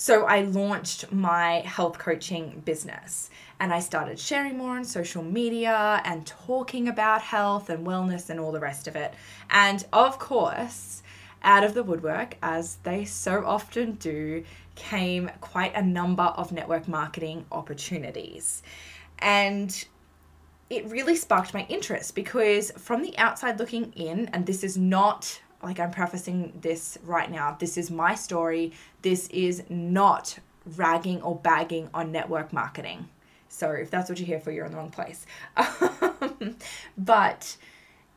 so 0.00 0.26
I 0.26 0.42
launched 0.42 1.10
my 1.10 1.54
health 1.54 1.98
coaching 1.98 2.62
business 2.64 3.30
and 3.58 3.72
I 3.72 3.80
started 3.80 4.16
sharing 4.16 4.56
more 4.56 4.76
on 4.76 4.84
social 4.84 5.24
media 5.24 6.00
and 6.04 6.24
talking 6.24 6.86
about 6.86 7.20
health 7.20 7.68
and 7.68 7.84
wellness 7.84 8.30
and 8.30 8.38
all 8.38 8.52
the 8.52 8.60
rest 8.60 8.86
of 8.86 8.94
it. 8.94 9.12
And 9.50 9.84
of 9.92 10.20
course, 10.20 11.02
out 11.42 11.64
of 11.64 11.74
the 11.74 11.82
woodwork, 11.82 12.36
as 12.42 12.76
they 12.84 13.06
so 13.06 13.44
often 13.44 13.94
do, 13.94 14.44
came 14.76 15.32
quite 15.40 15.74
a 15.74 15.82
number 15.82 16.22
of 16.22 16.52
network 16.52 16.86
marketing 16.86 17.44
opportunities. 17.50 18.62
And 19.18 19.84
it 20.70 20.86
really 20.86 21.16
sparked 21.16 21.52
my 21.52 21.66
interest 21.68 22.14
because 22.14 22.70
from 22.78 23.02
the 23.02 23.18
outside 23.18 23.58
looking 23.58 23.92
in, 23.94 24.28
and 24.28 24.46
this 24.46 24.62
is 24.62 24.78
not 24.78 25.40
like 25.62 25.80
I'm 25.80 25.90
prefacing 25.90 26.52
this 26.60 26.98
right 27.04 27.30
now, 27.30 27.56
this 27.58 27.76
is 27.76 27.90
my 27.90 28.14
story. 28.14 28.72
This 29.02 29.28
is 29.28 29.62
not 29.68 30.38
ragging 30.76 31.22
or 31.22 31.36
bagging 31.36 31.88
on 31.94 32.12
network 32.12 32.52
marketing. 32.52 33.08
So 33.48 33.70
if 33.70 33.90
that's 33.90 34.08
what 34.08 34.18
you're 34.18 34.26
here 34.26 34.40
for, 34.40 34.52
you're 34.52 34.66
in 34.66 34.72
the 34.72 34.78
wrong 34.78 34.90
place. 34.90 35.26
but, 36.98 37.56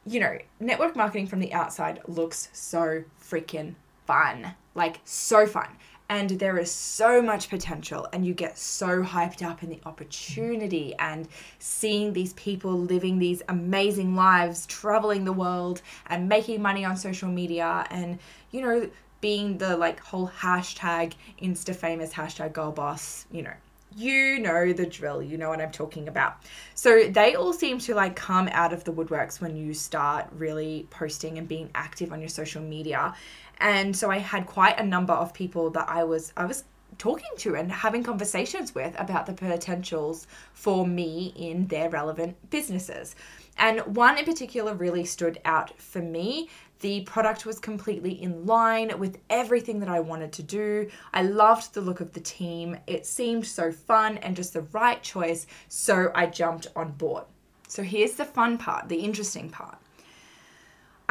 you 0.05 0.19
know, 0.19 0.37
network 0.59 0.95
marketing 0.95 1.27
from 1.27 1.39
the 1.39 1.53
outside 1.53 2.01
looks 2.07 2.49
so 2.53 3.03
freaking 3.21 3.75
fun. 4.05 4.53
Like, 4.75 4.99
so 5.03 5.47
fun 5.47 5.77
and 6.11 6.31
there 6.31 6.57
is 6.57 6.69
so 6.69 7.21
much 7.21 7.49
potential 7.49 8.05
and 8.11 8.25
you 8.25 8.33
get 8.33 8.57
so 8.57 9.01
hyped 9.01 9.41
up 9.41 9.63
in 9.63 9.69
the 9.69 9.79
opportunity 9.85 10.93
and 10.99 11.25
seeing 11.57 12.11
these 12.11 12.33
people 12.33 12.77
living 12.77 13.17
these 13.17 13.41
amazing 13.47 14.13
lives 14.13 14.65
traveling 14.65 15.23
the 15.23 15.31
world 15.31 15.81
and 16.07 16.27
making 16.27 16.61
money 16.61 16.83
on 16.83 16.97
social 16.97 17.29
media 17.29 17.87
and 17.89 18.19
you 18.51 18.59
know 18.59 18.89
being 19.21 19.57
the 19.57 19.77
like 19.77 20.01
whole 20.01 20.27
hashtag 20.27 21.13
insta 21.41 21.73
famous 21.73 22.11
hashtag 22.11 22.51
girl 22.51 22.73
boss 22.73 23.25
you 23.31 23.41
know. 23.41 23.53
You 23.95 24.39
know 24.39 24.71
the 24.71 24.85
drill 24.85 25.21
you 25.21 25.37
know 25.37 25.49
what 25.49 25.61
i'm 25.61 25.71
talking 25.71 26.07
about. 26.09 26.37
So 26.75 27.09
they 27.09 27.35
all 27.35 27.53
seem 27.53 27.77
to 27.79 27.95
like 27.95 28.15
come 28.17 28.49
out 28.51 28.73
of 28.73 28.83
the 28.83 28.91
woodworks 28.91 29.39
when 29.39 29.55
you 29.55 29.73
start 29.73 30.27
really 30.31 30.87
posting 30.89 31.37
and 31.37 31.47
being 31.47 31.69
active 31.75 32.11
on 32.11 32.19
your 32.19 32.29
social 32.29 32.61
media 32.61 33.13
and 33.61 33.95
so 33.95 34.09
I 34.11 34.17
had 34.17 34.45
quite 34.47 34.79
a 34.79 34.83
number 34.83 35.13
of 35.13 35.33
people 35.33 35.69
that 35.69 35.87
I 35.87 36.03
was 36.03 36.33
I 36.35 36.45
was 36.45 36.65
talking 36.97 37.29
to 37.37 37.55
and 37.55 37.71
having 37.71 38.03
conversations 38.03 38.75
with 38.75 38.99
about 38.99 39.25
the 39.25 39.33
potentials 39.33 40.27
for 40.53 40.85
me 40.85 41.33
in 41.37 41.67
their 41.67 41.89
relevant 41.89 42.35
businesses. 42.49 43.15
And 43.57 43.79
one 43.95 44.17
in 44.17 44.25
particular 44.25 44.73
really 44.73 45.05
stood 45.05 45.39
out 45.45 45.79
for 45.79 46.01
me. 46.01 46.49
The 46.79 47.01
product 47.01 47.45
was 47.45 47.59
completely 47.59 48.21
in 48.21 48.45
line 48.45 48.97
with 48.99 49.19
everything 49.29 49.79
that 49.79 49.89
I 49.89 49.99
wanted 49.99 50.31
to 50.33 50.43
do. 50.43 50.89
I 51.13 51.21
loved 51.21 51.73
the 51.73 51.81
look 51.81 52.01
of 52.01 52.11
the 52.13 52.19
team. 52.19 52.77
It 52.87 53.05
seemed 53.05 53.45
so 53.45 53.71
fun 53.71 54.17
and 54.17 54.35
just 54.35 54.53
the 54.53 54.63
right 54.73 55.01
choice, 55.01 55.45
so 55.69 56.11
I 56.15 56.25
jumped 56.25 56.67
on 56.75 56.91
board. 56.93 57.25
So 57.67 57.83
here's 57.83 58.13
the 58.13 58.25
fun 58.25 58.57
part, 58.57 58.89
the 58.89 58.97
interesting 58.97 59.49
part. 59.49 59.77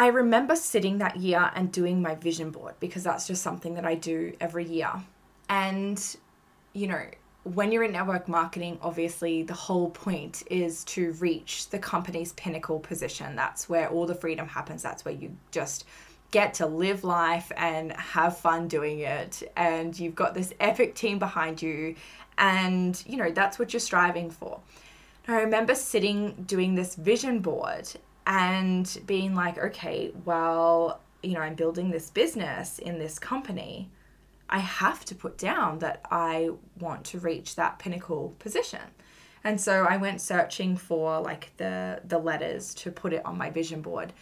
I 0.01 0.07
remember 0.07 0.57
sitting 0.57 0.97
that 0.99 1.17
year 1.17 1.51
and 1.55 1.71
doing 1.71 2.01
my 2.01 2.15
vision 2.15 2.51
board 2.51 2.73
because 2.81 3.05
that's 3.05 3.27
just 3.27 3.43
something 3.43 3.75
that 3.75 3.85
I 3.85 3.97
do 3.97 4.35
every 4.41 4.65
year. 4.65 4.91
And, 5.51 6.17
you 6.73 6.87
know, 6.87 7.05
when 7.45 7.71
you're 7.71 7.83
in 7.83 7.93
network 7.93 8.27
marketing, 8.27 8.79
obviously 8.81 9.43
the 9.43 9.53
whole 9.53 9.91
point 9.91 10.43
is 10.51 10.85
to 10.85 11.13
reach 11.21 11.69
the 11.69 11.79
company's 11.79 12.33
pinnacle 12.33 12.81
position. 12.81 13.37
That's 13.37 13.69
where 13.69 13.91
all 13.91 14.07
the 14.07 14.15
freedom 14.15 14.49
happens. 14.49 14.83
That's 14.83 15.05
where 15.05 15.13
you 15.13 15.37
just 15.51 15.85
get 16.31 16.55
to 16.55 16.67
live 16.67 17.05
life 17.05 17.53
and 17.59 17.93
have 17.93 18.39
fun 18.39 18.69
doing 18.69 19.01
it. 19.01 19.43
And 19.55 19.99
you've 19.99 20.15
got 20.15 20.33
this 20.33 20.55
epic 20.61 20.95
team 20.95 21.19
behind 21.19 21.61
you. 21.61 21.95
And, 22.39 23.03
you 23.07 23.19
know, 23.19 23.31
that's 23.31 23.59
what 23.59 23.75
you're 23.75 23.81
striving 23.81 24.31
for. 24.31 24.61
I 25.29 25.43
remember 25.43 25.75
sitting 25.75 26.43
doing 26.47 26.75
this 26.75 26.95
vision 26.95 27.41
board 27.41 27.91
and 28.31 29.01
being 29.07 29.35
like, 29.35 29.59
okay, 29.59 30.13
well, 30.25 31.01
you 31.21 31.35
know, 31.35 31.41
I'm 31.41 31.57
building 31.57 31.91
this 31.91 32.11
business 32.11 32.79
in 32.79 33.01
this 33.01 33.19
company. 33.19 33.91
I 34.49 34.61
have 34.61 35.05
to 35.07 35.17
put 35.17 35.37
down 35.37 35.81
that 35.81 36.03
I 36.13 36.51
want 36.79 37.05
to 37.07 37.19
reach 37.19 37.57
that 37.57 37.81
pinnacle 37.81 38.37
position. 38.39 38.83
And 39.43 39.61
so 39.61 39.85
I 39.85 39.97
went 39.97 40.21
searching 40.21 40.77
for 40.77 41.21
like 41.21 41.57
the 41.57 42.03
the 42.07 42.19
letters 42.19 42.73
to 42.75 42.93
put 42.93 43.13
it 43.13 43.27
on 43.27 43.37
my 43.37 43.51
vision 43.51 43.83
board 43.83 44.13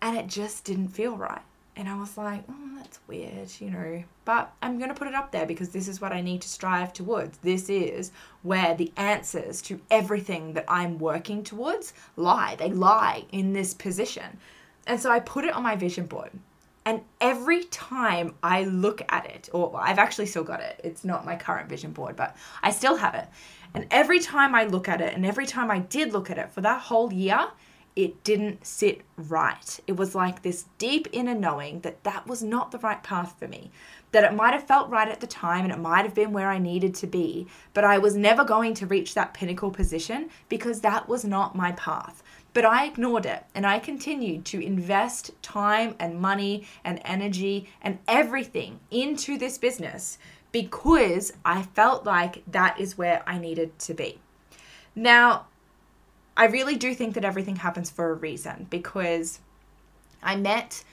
and 0.00 0.16
it 0.16 0.28
just 0.28 0.64
didn't 0.64 0.88
feel 0.88 1.16
right. 1.16 1.42
And 1.78 1.90
I 1.90 1.94
was 1.94 2.16
like, 2.16 2.42
oh, 2.48 2.70
that's 2.76 2.98
weird, 3.06 3.50
you 3.60 3.70
know. 3.70 4.02
But 4.24 4.50
I'm 4.62 4.78
going 4.78 4.88
to 4.88 4.94
put 4.94 5.08
it 5.08 5.14
up 5.14 5.30
there 5.30 5.44
because 5.44 5.68
this 5.68 5.88
is 5.88 6.00
what 6.00 6.10
I 6.10 6.22
need 6.22 6.40
to 6.40 6.48
strive 6.48 6.94
towards. 6.94 7.36
This 7.38 7.68
is 7.68 8.12
where 8.42 8.74
the 8.74 8.90
answers 8.96 9.60
to 9.62 9.78
everything 9.90 10.54
that 10.54 10.64
I'm 10.68 10.98
working 10.98 11.44
towards 11.44 11.92
lie. 12.16 12.56
They 12.56 12.70
lie 12.70 13.26
in 13.30 13.52
this 13.52 13.74
position. 13.74 14.38
And 14.86 14.98
so 14.98 15.10
I 15.10 15.20
put 15.20 15.44
it 15.44 15.54
on 15.54 15.62
my 15.62 15.76
vision 15.76 16.06
board. 16.06 16.30
And 16.86 17.02
every 17.20 17.64
time 17.64 18.36
I 18.42 18.64
look 18.64 19.02
at 19.10 19.26
it, 19.26 19.50
or 19.52 19.78
I've 19.78 19.98
actually 19.98 20.26
still 20.26 20.44
got 20.44 20.60
it, 20.60 20.80
it's 20.82 21.04
not 21.04 21.26
my 21.26 21.36
current 21.36 21.68
vision 21.68 21.90
board, 21.90 22.16
but 22.16 22.36
I 22.62 22.70
still 22.70 22.96
have 22.96 23.14
it. 23.14 23.26
And 23.74 23.86
every 23.90 24.20
time 24.20 24.54
I 24.54 24.64
look 24.64 24.88
at 24.88 25.00
it, 25.00 25.12
and 25.12 25.26
every 25.26 25.46
time 25.46 25.70
I 25.70 25.80
did 25.80 26.12
look 26.12 26.30
at 26.30 26.38
it 26.38 26.52
for 26.52 26.60
that 26.62 26.80
whole 26.80 27.12
year, 27.12 27.48
it 27.96 28.22
didn't 28.22 28.66
sit 28.66 29.00
right. 29.16 29.80
It 29.86 29.96
was 29.96 30.14
like 30.14 30.42
this 30.42 30.66
deep 30.76 31.08
inner 31.12 31.34
knowing 31.34 31.80
that 31.80 32.04
that 32.04 32.26
was 32.26 32.42
not 32.42 32.70
the 32.70 32.78
right 32.78 33.02
path 33.02 33.34
for 33.38 33.48
me. 33.48 33.70
That 34.12 34.22
it 34.22 34.36
might 34.36 34.52
have 34.52 34.66
felt 34.66 34.90
right 34.90 35.08
at 35.08 35.20
the 35.20 35.26
time 35.26 35.64
and 35.64 35.72
it 35.72 35.78
might 35.78 36.04
have 36.04 36.14
been 36.14 36.34
where 36.34 36.50
I 36.50 36.58
needed 36.58 36.94
to 36.96 37.06
be, 37.06 37.46
but 37.72 37.84
I 37.84 37.96
was 37.96 38.14
never 38.14 38.44
going 38.44 38.74
to 38.74 38.86
reach 38.86 39.14
that 39.14 39.32
pinnacle 39.32 39.70
position 39.70 40.28
because 40.50 40.82
that 40.82 41.08
was 41.08 41.24
not 41.24 41.56
my 41.56 41.72
path. 41.72 42.22
But 42.52 42.66
I 42.66 42.84
ignored 42.84 43.24
it 43.24 43.44
and 43.54 43.66
I 43.66 43.78
continued 43.78 44.44
to 44.46 44.64
invest 44.64 45.30
time 45.40 45.94
and 45.98 46.20
money 46.20 46.66
and 46.84 47.00
energy 47.02 47.68
and 47.80 47.98
everything 48.06 48.80
into 48.90 49.38
this 49.38 49.56
business 49.56 50.18
because 50.52 51.32
I 51.44 51.62
felt 51.62 52.04
like 52.04 52.42
that 52.50 52.78
is 52.78 52.98
where 52.98 53.22
I 53.26 53.38
needed 53.38 53.78
to 53.80 53.94
be. 53.94 54.20
Now, 54.94 55.46
I 56.36 56.46
really 56.46 56.76
do 56.76 56.94
think 56.94 57.14
that 57.14 57.24
everything 57.24 57.56
happens 57.56 57.90
for 57.90 58.10
a 58.10 58.14
reason 58.14 58.66
because 58.68 59.40
I 60.22 60.36
met 60.36 60.84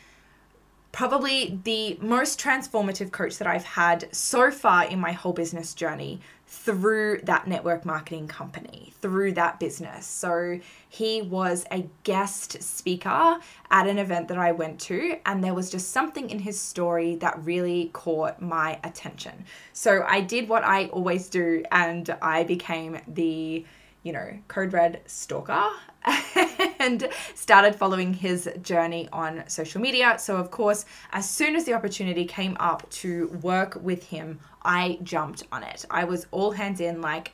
probably 0.93 1.59
the 1.63 1.97
most 1.99 2.39
transformative 2.39 3.11
coach 3.11 3.39
that 3.39 3.47
I've 3.47 3.65
had 3.65 4.07
so 4.15 4.51
far 4.51 4.85
in 4.85 4.99
my 4.99 5.11
whole 5.11 5.33
business 5.33 5.73
journey 5.73 6.21
through 6.45 7.19
that 7.23 7.47
network 7.47 7.83
marketing 7.83 8.27
company, 8.27 8.93
through 9.01 9.31
that 9.31 9.59
business. 9.59 10.05
So 10.05 10.59
he 10.87 11.23
was 11.23 11.65
a 11.71 11.89
guest 12.03 12.61
speaker 12.61 13.37
at 13.71 13.87
an 13.87 13.97
event 13.97 14.27
that 14.27 14.37
I 14.37 14.51
went 14.51 14.79
to, 14.81 15.17
and 15.25 15.43
there 15.43 15.55
was 15.55 15.71
just 15.71 15.89
something 15.89 16.29
in 16.29 16.37
his 16.37 16.59
story 16.59 17.15
that 17.15 17.43
really 17.43 17.89
caught 17.93 18.39
my 18.39 18.79
attention. 18.83 19.45
So 19.73 20.05
I 20.07 20.21
did 20.21 20.47
what 20.47 20.63
I 20.63 20.85
always 20.89 21.27
do, 21.27 21.63
and 21.71 22.15
I 22.21 22.43
became 22.43 22.99
the 23.07 23.65
you 24.03 24.11
know, 24.11 24.37
Code 24.47 24.73
Red 24.73 25.01
stalker 25.05 25.69
and 26.79 27.07
started 27.35 27.75
following 27.75 28.13
his 28.13 28.49
journey 28.61 29.07
on 29.11 29.43
social 29.47 29.81
media. 29.81 30.17
So, 30.19 30.35
of 30.35 30.51
course, 30.51 30.85
as 31.13 31.29
soon 31.29 31.55
as 31.55 31.63
the 31.63 31.73
opportunity 31.73 32.25
came 32.25 32.57
up 32.59 32.89
to 32.91 33.27
work 33.41 33.77
with 33.81 34.03
him, 34.03 34.39
I 34.63 34.99
jumped 35.03 35.43
on 35.51 35.63
it. 35.63 35.85
I 35.89 36.03
was 36.03 36.27
all 36.31 36.51
hands 36.51 36.81
in, 36.81 37.01
like 37.01 37.31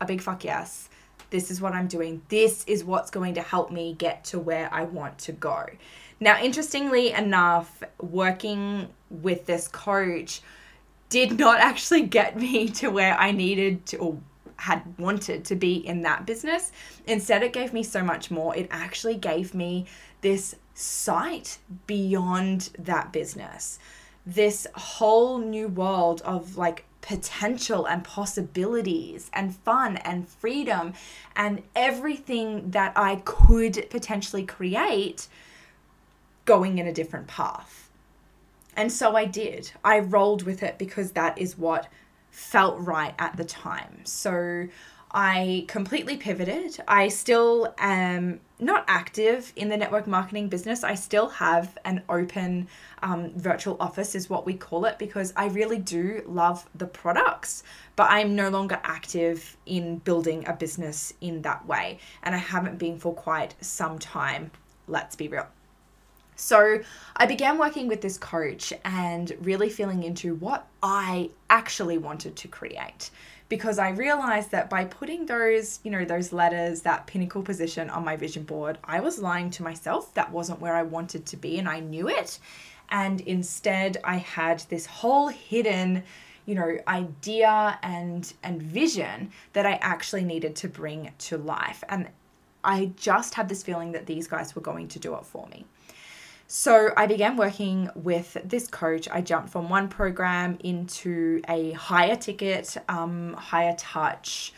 a 0.00 0.06
big 0.06 0.20
fuck 0.20 0.44
yes. 0.44 0.88
This 1.30 1.50
is 1.50 1.60
what 1.60 1.72
I'm 1.72 1.86
doing. 1.86 2.22
This 2.28 2.64
is 2.66 2.84
what's 2.84 3.10
going 3.10 3.34
to 3.34 3.42
help 3.42 3.70
me 3.70 3.94
get 3.94 4.24
to 4.24 4.38
where 4.38 4.68
I 4.72 4.84
want 4.84 5.18
to 5.20 5.32
go. 5.32 5.66
Now, 6.18 6.40
interestingly 6.42 7.12
enough, 7.12 7.82
working 7.98 8.88
with 9.08 9.46
this 9.46 9.68
coach 9.68 10.42
did 11.08 11.38
not 11.38 11.60
actually 11.60 12.02
get 12.02 12.36
me 12.36 12.68
to 12.68 12.88
where 12.88 13.16
I 13.16 13.30
needed 13.30 13.86
to, 13.86 13.96
or 13.98 14.18
had 14.60 14.82
wanted 14.98 15.44
to 15.46 15.56
be 15.56 15.74
in 15.74 16.02
that 16.02 16.26
business. 16.26 16.70
Instead, 17.06 17.42
it 17.42 17.52
gave 17.52 17.72
me 17.72 17.82
so 17.82 18.02
much 18.02 18.30
more. 18.30 18.54
It 18.54 18.68
actually 18.70 19.16
gave 19.16 19.54
me 19.54 19.86
this 20.20 20.54
sight 20.74 21.58
beyond 21.86 22.70
that 22.78 23.12
business, 23.12 23.78
this 24.26 24.66
whole 24.74 25.38
new 25.38 25.66
world 25.66 26.20
of 26.26 26.58
like 26.58 26.84
potential 27.00 27.86
and 27.86 28.04
possibilities 28.04 29.30
and 29.32 29.56
fun 29.56 29.96
and 29.98 30.28
freedom 30.28 30.92
and 31.34 31.62
everything 31.74 32.70
that 32.70 32.92
I 32.96 33.16
could 33.24 33.88
potentially 33.88 34.44
create 34.44 35.26
going 36.44 36.78
in 36.78 36.86
a 36.86 36.92
different 36.92 37.26
path. 37.26 37.88
And 38.76 38.92
so 38.92 39.16
I 39.16 39.24
did. 39.24 39.72
I 39.82 40.00
rolled 40.00 40.42
with 40.42 40.62
it 40.62 40.78
because 40.78 41.12
that 41.12 41.38
is 41.38 41.56
what 41.56 41.88
felt 42.30 42.78
right 42.80 43.14
at 43.18 43.36
the 43.36 43.44
time. 43.44 44.00
So 44.04 44.68
I 45.12 45.64
completely 45.66 46.16
pivoted. 46.16 46.78
I 46.86 47.08
still 47.08 47.74
am 47.78 48.40
not 48.60 48.84
active 48.86 49.52
in 49.56 49.68
the 49.68 49.76
network 49.76 50.06
marketing 50.06 50.48
business. 50.48 50.84
I 50.84 50.94
still 50.94 51.28
have 51.28 51.76
an 51.84 52.02
open 52.08 52.68
um, 53.02 53.32
virtual 53.34 53.76
office, 53.80 54.14
is 54.14 54.30
what 54.30 54.46
we 54.46 54.54
call 54.54 54.84
it, 54.84 54.98
because 54.98 55.32
I 55.34 55.48
really 55.48 55.78
do 55.78 56.22
love 56.26 56.68
the 56.76 56.86
products, 56.86 57.64
but 57.96 58.08
I'm 58.08 58.36
no 58.36 58.50
longer 58.50 58.78
active 58.84 59.56
in 59.66 59.98
building 59.98 60.46
a 60.46 60.52
business 60.52 61.12
in 61.20 61.42
that 61.42 61.66
way. 61.66 61.98
And 62.22 62.32
I 62.32 62.38
haven't 62.38 62.78
been 62.78 62.98
for 62.98 63.12
quite 63.12 63.56
some 63.60 63.98
time, 63.98 64.52
let's 64.86 65.16
be 65.16 65.26
real. 65.26 65.46
So 66.40 66.80
I 67.16 67.26
began 67.26 67.58
working 67.58 67.86
with 67.86 68.00
this 68.00 68.16
coach 68.16 68.72
and 68.84 69.36
really 69.42 69.68
feeling 69.68 70.02
into 70.02 70.34
what 70.36 70.66
I 70.82 71.30
actually 71.50 71.98
wanted 71.98 72.34
to 72.36 72.48
create 72.48 73.10
because 73.50 73.78
I 73.78 73.90
realized 73.90 74.50
that 74.52 74.70
by 74.70 74.86
putting 74.86 75.26
those, 75.26 75.80
you 75.82 75.90
know, 75.90 76.04
those 76.04 76.32
letters, 76.32 76.80
that 76.82 77.06
pinnacle 77.06 77.42
position 77.42 77.90
on 77.90 78.04
my 78.04 78.16
vision 78.16 78.44
board, 78.44 78.78
I 78.84 79.00
was 79.00 79.18
lying 79.18 79.50
to 79.50 79.62
myself. 79.62 80.14
That 80.14 80.32
wasn't 80.32 80.60
where 80.60 80.74
I 80.74 80.82
wanted 80.82 81.26
to 81.26 81.36
be 81.36 81.58
and 81.58 81.68
I 81.68 81.80
knew 81.80 82.08
it. 82.08 82.38
And 82.90 83.20
instead, 83.20 83.98
I 84.02 84.16
had 84.16 84.60
this 84.70 84.86
whole 84.86 85.28
hidden, 85.28 86.02
you 86.46 86.54
know, 86.54 86.78
idea 86.88 87.78
and 87.82 88.32
and 88.42 88.62
vision 88.62 89.30
that 89.52 89.66
I 89.66 89.74
actually 89.82 90.24
needed 90.24 90.56
to 90.56 90.68
bring 90.68 91.12
to 91.18 91.36
life. 91.36 91.84
And 91.88 92.08
I 92.64 92.92
just 92.96 93.34
had 93.34 93.48
this 93.48 93.62
feeling 93.62 93.92
that 93.92 94.06
these 94.06 94.26
guys 94.26 94.54
were 94.54 94.62
going 94.62 94.88
to 94.88 94.98
do 94.98 95.14
it 95.16 95.24
for 95.24 95.46
me. 95.48 95.66
So 96.52 96.92
I 96.96 97.06
began 97.06 97.36
working 97.36 97.90
with 97.94 98.36
this 98.44 98.66
coach. 98.66 99.08
I 99.08 99.20
jumped 99.20 99.50
from 99.50 99.68
one 99.68 99.86
program 99.86 100.58
into 100.64 101.40
a 101.48 101.70
higher 101.74 102.16
ticket, 102.16 102.76
um, 102.88 103.34
higher 103.34 103.76
touch, 103.78 104.52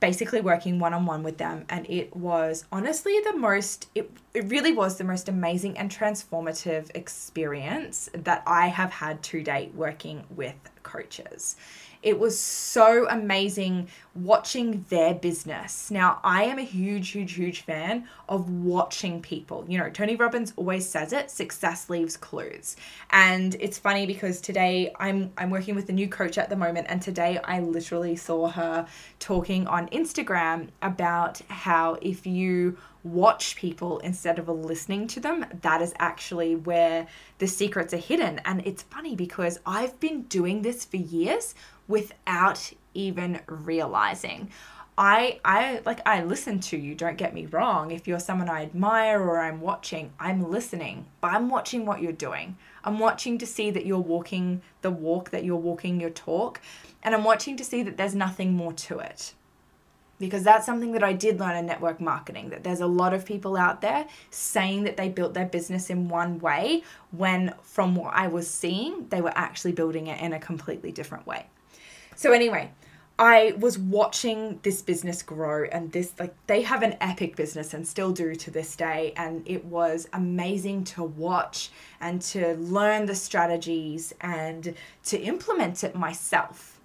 basically 0.00 0.40
working 0.40 0.78
one 0.78 0.94
on 0.94 1.04
one 1.04 1.22
with 1.22 1.36
them. 1.36 1.66
And 1.68 1.84
it 1.90 2.16
was 2.16 2.64
honestly 2.72 3.20
the 3.24 3.36
most, 3.36 3.90
it, 3.94 4.10
it 4.32 4.46
really 4.46 4.72
was 4.72 4.96
the 4.96 5.04
most 5.04 5.28
amazing 5.28 5.76
and 5.76 5.90
transformative 5.90 6.90
experience 6.94 8.08
that 8.14 8.42
I 8.46 8.68
have 8.68 8.90
had 8.90 9.22
to 9.24 9.42
date 9.42 9.74
working 9.74 10.24
with 10.34 10.56
coaches. 10.82 11.56
It 12.02 12.18
was 12.18 12.38
so 12.38 13.06
amazing 13.08 13.88
watching 14.14 14.84
their 14.88 15.14
business. 15.14 15.90
Now, 15.90 16.20
I 16.22 16.44
am 16.44 16.58
a 16.58 16.62
huge, 16.62 17.10
huge, 17.10 17.32
huge 17.32 17.62
fan 17.62 18.08
of 18.28 18.50
watching 18.50 19.20
people. 19.20 19.64
You 19.68 19.78
know, 19.78 19.90
Tony 19.90 20.16
Robbins 20.16 20.52
always 20.56 20.88
says 20.88 21.12
it, 21.12 21.30
success 21.30 21.88
leaves 21.90 22.16
clues. 22.16 22.76
And 23.10 23.56
it's 23.60 23.78
funny 23.78 24.06
because 24.06 24.40
today 24.40 24.92
I'm 24.98 25.32
I'm 25.36 25.50
working 25.50 25.74
with 25.74 25.88
a 25.88 25.92
new 25.92 26.08
coach 26.08 26.38
at 26.38 26.50
the 26.50 26.56
moment 26.56 26.86
and 26.88 27.00
today 27.00 27.38
I 27.44 27.60
literally 27.60 28.16
saw 28.16 28.48
her 28.48 28.86
talking 29.18 29.66
on 29.66 29.88
Instagram 29.88 30.68
about 30.82 31.40
how 31.48 31.98
if 32.00 32.26
you 32.26 32.76
watch 33.04 33.56
people 33.56 33.98
instead 34.00 34.38
of 34.38 34.48
listening 34.48 35.06
to 35.08 35.20
them, 35.20 35.46
that 35.62 35.80
is 35.80 35.94
actually 35.98 36.56
where 36.56 37.06
the 37.38 37.46
secrets 37.46 37.94
are 37.94 37.98
hidden. 37.98 38.40
And 38.44 38.66
it's 38.66 38.82
funny 38.82 39.14
because 39.14 39.60
I've 39.64 39.98
been 40.00 40.22
doing 40.22 40.62
this 40.62 40.84
for 40.84 40.96
years 40.96 41.54
without 41.88 42.72
even 42.94 43.40
realizing. 43.46 44.50
I 44.98 45.38
I 45.44 45.80
like 45.86 46.00
I 46.06 46.24
listen 46.24 46.58
to 46.58 46.76
you, 46.76 46.96
don't 46.96 47.16
get 47.16 47.32
me 47.32 47.46
wrong. 47.46 47.92
If 47.92 48.08
you're 48.08 48.18
someone 48.18 48.48
I 48.48 48.62
admire 48.62 49.22
or 49.22 49.38
I'm 49.38 49.60
watching, 49.60 50.12
I'm 50.18 50.50
listening. 50.50 51.06
But 51.20 51.34
I'm 51.34 51.48
watching 51.48 51.86
what 51.86 52.02
you're 52.02 52.10
doing. 52.12 52.56
I'm 52.82 52.98
watching 52.98 53.38
to 53.38 53.46
see 53.46 53.70
that 53.70 53.86
you're 53.86 53.98
walking 53.98 54.60
the 54.82 54.90
walk, 54.90 55.30
that 55.30 55.44
you're 55.44 55.56
walking 55.56 56.00
your 56.00 56.10
talk, 56.10 56.60
and 57.04 57.14
I'm 57.14 57.22
watching 57.22 57.56
to 57.58 57.64
see 57.64 57.84
that 57.84 57.96
there's 57.96 58.16
nothing 58.16 58.54
more 58.54 58.72
to 58.72 58.98
it. 58.98 59.34
Because 60.18 60.42
that's 60.42 60.66
something 60.66 60.90
that 60.92 61.04
I 61.04 61.12
did 61.12 61.38
learn 61.38 61.54
in 61.54 61.66
network 61.66 62.00
marketing 62.00 62.50
that 62.50 62.64
there's 62.64 62.80
a 62.80 62.86
lot 62.88 63.14
of 63.14 63.24
people 63.24 63.56
out 63.56 63.80
there 63.80 64.04
saying 64.30 64.82
that 64.82 64.96
they 64.96 65.08
built 65.08 65.32
their 65.32 65.46
business 65.46 65.90
in 65.90 66.08
one 66.08 66.40
way 66.40 66.82
when 67.12 67.54
from 67.62 67.94
what 67.94 68.14
I 68.14 68.26
was 68.26 68.50
seeing, 68.50 69.06
they 69.10 69.20
were 69.20 69.32
actually 69.36 69.72
building 69.72 70.08
it 70.08 70.20
in 70.20 70.32
a 70.32 70.40
completely 70.40 70.90
different 70.90 71.24
way. 71.24 71.46
So 72.18 72.32
anyway, 72.32 72.72
I 73.16 73.54
was 73.60 73.78
watching 73.78 74.58
this 74.64 74.82
business 74.82 75.22
grow 75.22 75.68
and 75.70 75.92
this 75.92 76.14
like 76.18 76.34
they 76.48 76.62
have 76.62 76.82
an 76.82 76.96
epic 77.00 77.36
business 77.36 77.74
and 77.74 77.86
still 77.86 78.10
do 78.10 78.34
to 78.34 78.50
this 78.50 78.74
day 78.74 79.12
and 79.16 79.44
it 79.46 79.64
was 79.64 80.08
amazing 80.12 80.82
to 80.94 81.04
watch 81.04 81.70
and 82.00 82.20
to 82.22 82.56
learn 82.56 83.06
the 83.06 83.14
strategies 83.14 84.12
and 84.20 84.74
to 85.04 85.20
implement 85.20 85.84
it 85.84 85.94
myself. 85.94 86.80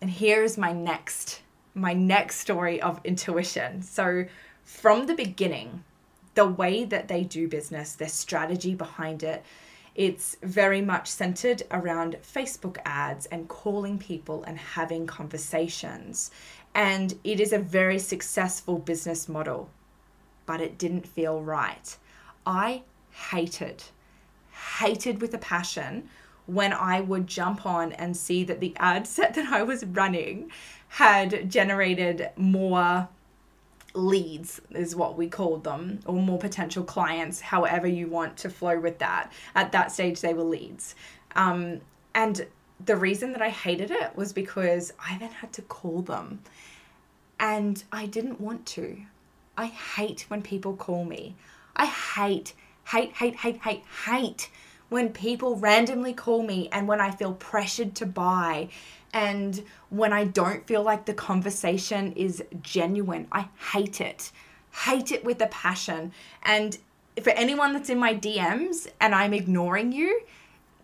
And 0.00 0.08
here's 0.08 0.56
my 0.56 0.72
next 0.72 1.42
my 1.74 1.92
next 1.92 2.36
story 2.38 2.80
of 2.80 3.02
intuition. 3.04 3.82
So 3.82 4.24
from 4.64 5.04
the 5.04 5.14
beginning, 5.14 5.84
the 6.36 6.46
way 6.46 6.86
that 6.86 7.08
they 7.08 7.22
do 7.22 7.48
business, 7.48 7.92
their 7.92 8.08
strategy 8.08 8.74
behind 8.74 9.22
it, 9.22 9.44
it's 9.98 10.36
very 10.44 10.80
much 10.80 11.08
centered 11.08 11.64
around 11.72 12.18
Facebook 12.22 12.76
ads 12.84 13.26
and 13.26 13.48
calling 13.48 13.98
people 13.98 14.44
and 14.44 14.56
having 14.56 15.08
conversations. 15.08 16.30
And 16.72 17.18
it 17.24 17.40
is 17.40 17.52
a 17.52 17.58
very 17.58 17.98
successful 17.98 18.78
business 18.78 19.28
model, 19.28 19.70
but 20.46 20.60
it 20.60 20.78
didn't 20.78 21.04
feel 21.04 21.42
right. 21.42 21.96
I 22.46 22.82
hated, 23.10 23.82
hated 24.78 25.20
with 25.20 25.34
a 25.34 25.38
passion 25.38 26.08
when 26.46 26.72
I 26.72 27.00
would 27.00 27.26
jump 27.26 27.66
on 27.66 27.92
and 27.92 28.16
see 28.16 28.44
that 28.44 28.60
the 28.60 28.76
ad 28.76 29.04
set 29.04 29.34
that 29.34 29.52
I 29.52 29.64
was 29.64 29.84
running 29.84 30.52
had 30.86 31.50
generated 31.50 32.30
more 32.36 33.08
leads 33.98 34.60
is 34.70 34.96
what 34.96 35.16
we 35.16 35.28
called 35.28 35.64
them 35.64 36.00
or 36.06 36.14
more 36.14 36.38
potential 36.38 36.84
clients 36.84 37.40
however 37.40 37.86
you 37.86 38.06
want 38.06 38.36
to 38.38 38.50
flow 38.50 38.78
with 38.78 38.98
that. 38.98 39.32
At 39.54 39.72
that 39.72 39.92
stage 39.92 40.20
they 40.20 40.34
were 40.34 40.44
leads. 40.44 40.94
Um, 41.34 41.80
and 42.14 42.46
the 42.84 42.96
reason 42.96 43.32
that 43.32 43.42
i 43.42 43.48
hated 43.48 43.90
it 43.90 44.14
was 44.16 44.32
because 44.32 44.92
i 45.04 45.18
then 45.18 45.30
had 45.30 45.52
to 45.54 45.62
call 45.62 46.02
them. 46.02 46.40
And 47.40 47.82
i 47.92 48.06
didn't 48.06 48.40
want 48.40 48.66
to. 48.66 48.96
I 49.56 49.66
hate 49.66 50.26
when 50.28 50.42
people 50.42 50.76
call 50.76 51.04
me. 51.04 51.34
I 51.76 51.86
hate 51.86 52.54
hate 52.86 53.12
hate 53.12 53.36
hate 53.36 53.58
hate 53.58 53.82
hate 54.06 54.50
when 54.88 55.10
people 55.10 55.56
randomly 55.56 56.14
call 56.14 56.42
me 56.42 56.68
and 56.72 56.88
when 56.88 57.00
i 57.00 57.10
feel 57.10 57.34
pressured 57.34 57.94
to 57.94 58.06
buy 58.06 58.68
and 59.12 59.62
when 59.90 60.12
I 60.12 60.24
don't 60.24 60.66
feel 60.66 60.82
like 60.82 61.06
the 61.06 61.14
conversation 61.14 62.12
is 62.12 62.42
genuine. 62.62 63.26
I 63.32 63.48
hate 63.72 64.00
it. 64.00 64.32
Hate 64.72 65.12
it 65.12 65.24
with 65.24 65.40
a 65.40 65.46
passion. 65.46 66.12
And 66.42 66.76
for 67.22 67.30
anyone 67.30 67.72
that's 67.72 67.90
in 67.90 67.98
my 67.98 68.14
DMs 68.14 68.88
and 69.00 69.14
I'm 69.14 69.32
ignoring 69.32 69.92
you, 69.92 70.20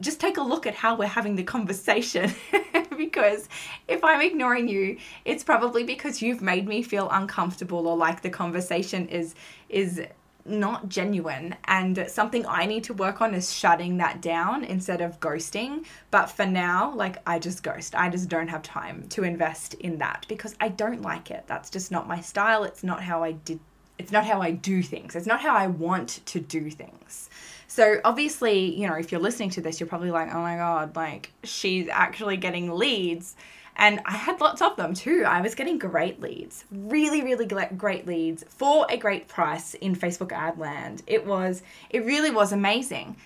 just 0.00 0.20
take 0.20 0.38
a 0.38 0.42
look 0.42 0.66
at 0.66 0.74
how 0.74 0.96
we're 0.96 1.06
having 1.06 1.36
the 1.36 1.44
conversation 1.44 2.32
because 2.96 3.48
if 3.86 4.02
I'm 4.02 4.20
ignoring 4.20 4.68
you, 4.68 4.98
it's 5.24 5.44
probably 5.44 5.84
because 5.84 6.20
you've 6.20 6.42
made 6.42 6.66
me 6.66 6.82
feel 6.82 7.08
uncomfortable 7.10 7.86
or 7.86 7.96
like 7.96 8.22
the 8.22 8.30
conversation 8.30 9.08
is 9.08 9.34
is 9.68 10.02
not 10.44 10.88
genuine. 10.88 11.56
And 11.64 12.06
something 12.08 12.44
i 12.46 12.66
need 12.66 12.84
to 12.84 12.94
work 12.94 13.20
on 13.20 13.34
is 13.34 13.52
shutting 13.52 13.96
that 13.98 14.20
down 14.20 14.64
instead 14.64 15.00
of 15.00 15.20
ghosting. 15.20 15.84
But 16.10 16.26
for 16.26 16.46
now 16.46 16.94
like 16.94 17.16
i 17.26 17.38
just 17.38 17.62
ghost. 17.62 17.94
I 17.94 18.08
just 18.08 18.28
don't 18.28 18.48
have 18.48 18.62
time 18.62 19.08
to 19.10 19.24
invest 19.24 19.74
in 19.74 19.98
that 19.98 20.26
because 20.28 20.54
i 20.60 20.68
don't 20.68 21.02
like 21.02 21.30
it. 21.30 21.44
That's 21.46 21.70
just 21.70 21.90
not 21.90 22.08
my 22.08 22.20
style. 22.20 22.64
It's 22.64 22.84
not 22.84 23.02
how 23.02 23.22
i 23.22 23.32
did 23.32 23.60
it's 23.96 24.10
not 24.10 24.26
how 24.26 24.42
i 24.42 24.50
do 24.50 24.82
things. 24.82 25.14
It's 25.14 25.26
not 25.26 25.40
how 25.40 25.54
i 25.54 25.66
want 25.66 26.20
to 26.26 26.40
do 26.40 26.70
things. 26.70 27.30
So 27.66 28.00
obviously 28.04 28.74
you 28.74 28.86
know 28.86 28.94
if 28.94 29.12
you're 29.12 29.20
listening 29.20 29.50
to 29.50 29.60
this 29.60 29.80
you're 29.80 29.88
probably 29.88 30.10
like 30.10 30.32
oh 30.34 30.40
my 30.42 30.56
god 30.56 30.94
like 30.94 31.32
she's 31.42 31.88
actually 31.88 32.36
getting 32.36 32.70
leads 32.70 33.36
and 33.76 34.00
I 34.04 34.12
had 34.12 34.40
lots 34.40 34.62
of 34.62 34.76
them 34.76 34.94
too. 34.94 35.24
I 35.26 35.40
was 35.40 35.54
getting 35.54 35.78
great 35.78 36.20
leads, 36.20 36.64
really, 36.70 37.22
really 37.22 37.46
great 37.46 38.06
leads 38.06 38.44
for 38.48 38.86
a 38.88 38.96
great 38.96 39.28
price 39.28 39.74
in 39.74 39.96
Facebook 39.96 40.32
ad 40.32 40.58
land. 40.58 41.02
It 41.06 41.26
was, 41.26 41.62
it 41.90 42.04
really 42.04 42.30
was 42.30 42.52
amazing, 42.52 43.16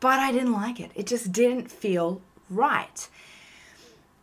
but 0.00 0.18
I 0.18 0.32
didn't 0.32 0.52
like 0.52 0.80
it. 0.80 0.90
It 0.94 1.06
just 1.06 1.30
didn't 1.32 1.70
feel 1.70 2.20
right. 2.50 3.08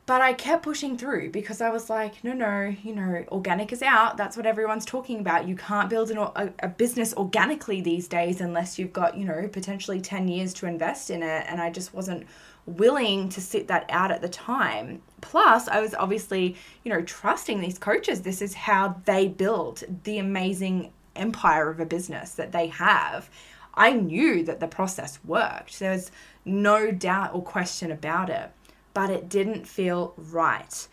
But 0.10 0.22
I 0.22 0.34
kept 0.34 0.64
pushing 0.64 0.98
through 0.98 1.30
because 1.30 1.62
I 1.62 1.70
was 1.70 1.88
like, 1.88 2.24
no, 2.24 2.34
no, 2.34 2.76
you 2.82 2.96
know, 2.96 3.24
organic 3.32 3.72
is 3.72 3.84
out. 3.84 4.18
That's 4.18 4.36
what 4.36 4.48
everyone's 4.48 4.84
talking 4.84 5.20
about. 5.20 5.48
You 5.48 5.56
can't 5.56 5.88
build 5.88 6.10
an, 6.10 6.18
a, 6.18 6.52
a 6.64 6.68
business 6.68 7.14
organically 7.14 7.80
these 7.82 8.08
days 8.08 8.42
unless 8.42 8.80
you've 8.80 8.92
got, 8.92 9.16
you 9.16 9.24
know, 9.26 9.48
potentially 9.48 10.02
10 10.02 10.28
years 10.28 10.52
to 10.56 10.66
invest 10.66 11.12
in 11.12 11.22
it. 11.22 11.46
And 11.48 11.62
I 11.62 11.70
just 11.70 11.94
wasn't 11.94 12.26
willing 12.66 13.30
to 13.30 13.40
sit 13.40 13.68
that 13.68 13.86
out 13.90 14.10
at 14.10 14.22
the 14.24 14.30
time. 14.30 15.04
Plus, 15.22 15.68
I 15.68 15.80
was 15.80 15.94
obviously, 15.94 16.56
you 16.84 16.92
know, 16.92 17.02
trusting 17.02 17.60
these 17.60 17.78
coaches. 17.78 18.22
This 18.22 18.42
is 18.42 18.54
how 18.54 19.02
they 19.06 19.28
built 19.28 19.84
the 20.04 20.18
amazing 20.20 20.92
empire 21.16 21.70
of 21.70 21.80
a 21.80 21.86
business 21.86 22.32
that 22.34 22.52
they 22.52 22.68
have. 22.68 23.30
I 23.74 23.92
knew 23.92 24.44
that 24.44 24.60
the 24.60 24.68
process 24.68 25.20
worked. 25.24 25.80
There 25.80 25.92
was 25.92 26.12
no 26.46 26.92
doubt 26.92 27.34
or 27.34 27.42
question 27.42 27.92
about 27.92 28.30
it, 28.30 28.52
but 28.94 29.10
it 29.10 29.30
didn't 29.30 29.68
feel 29.68 30.14
right. 30.18 30.88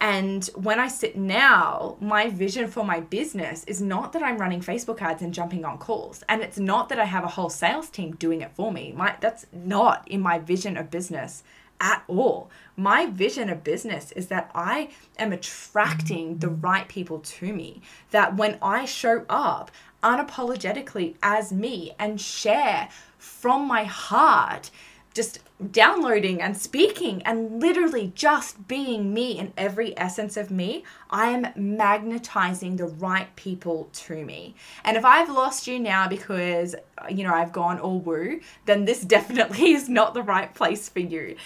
And 0.00 0.44
when 0.54 0.80
I 0.80 0.88
sit 0.88 1.16
now, 1.16 1.96
my 2.00 2.28
vision 2.28 2.68
for 2.68 2.84
my 2.84 3.00
business 3.00 3.64
is 3.64 3.80
not 3.80 4.12
that 4.12 4.22
I'm 4.22 4.38
running 4.38 4.60
Facebook 4.60 5.00
ads 5.00 5.22
and 5.22 5.32
jumping 5.32 5.64
on 5.64 5.78
calls. 5.78 6.22
And 6.28 6.42
it's 6.42 6.58
not 6.58 6.88
that 6.88 6.98
I 6.98 7.04
have 7.04 7.24
a 7.24 7.28
whole 7.28 7.48
sales 7.48 7.88
team 7.88 8.14
doing 8.16 8.42
it 8.42 8.54
for 8.54 8.72
me. 8.72 8.92
My 8.92 9.16
that's 9.20 9.46
not 9.52 10.06
in 10.08 10.20
my 10.20 10.38
vision 10.38 10.76
of 10.76 10.90
business 10.90 11.42
at 11.84 12.02
all. 12.08 12.50
My 12.76 13.06
vision 13.06 13.50
of 13.50 13.62
business 13.62 14.10
is 14.12 14.26
that 14.28 14.50
I 14.54 14.88
am 15.18 15.32
attracting 15.32 16.38
the 16.38 16.48
right 16.48 16.88
people 16.88 17.20
to 17.20 17.52
me. 17.52 17.82
That 18.10 18.36
when 18.36 18.58
I 18.60 18.86
show 18.86 19.26
up, 19.28 19.70
unapologetically 20.02 21.14
as 21.22 21.52
me 21.52 21.92
and 21.98 22.20
share 22.20 22.88
from 23.18 23.68
my 23.68 23.84
heart 23.84 24.70
just 25.14 25.38
downloading 25.70 26.42
and 26.42 26.56
speaking 26.56 27.22
and 27.22 27.62
literally 27.62 28.12
just 28.16 28.66
being 28.66 29.14
me 29.14 29.38
in 29.38 29.52
every 29.56 29.96
essence 29.96 30.36
of 30.36 30.50
me, 30.50 30.82
I 31.08 31.28
am 31.30 31.46
magnetizing 31.54 32.76
the 32.76 32.86
right 32.86 33.34
people 33.36 33.88
to 33.92 34.24
me. 34.24 34.56
And 34.84 34.96
if 34.96 35.04
I've 35.04 35.30
lost 35.30 35.68
you 35.68 35.78
now 35.78 36.08
because, 36.08 36.74
you 37.08 37.22
know, 37.22 37.32
I've 37.32 37.52
gone 37.52 37.78
all 37.78 38.00
woo, 38.00 38.40
then 38.66 38.84
this 38.84 39.00
definitely 39.16 39.72
is 39.72 39.88
not 39.88 40.14
the 40.14 40.22
right 40.22 40.52
place 40.52 40.88
for 40.88 41.00
you. 41.00 41.36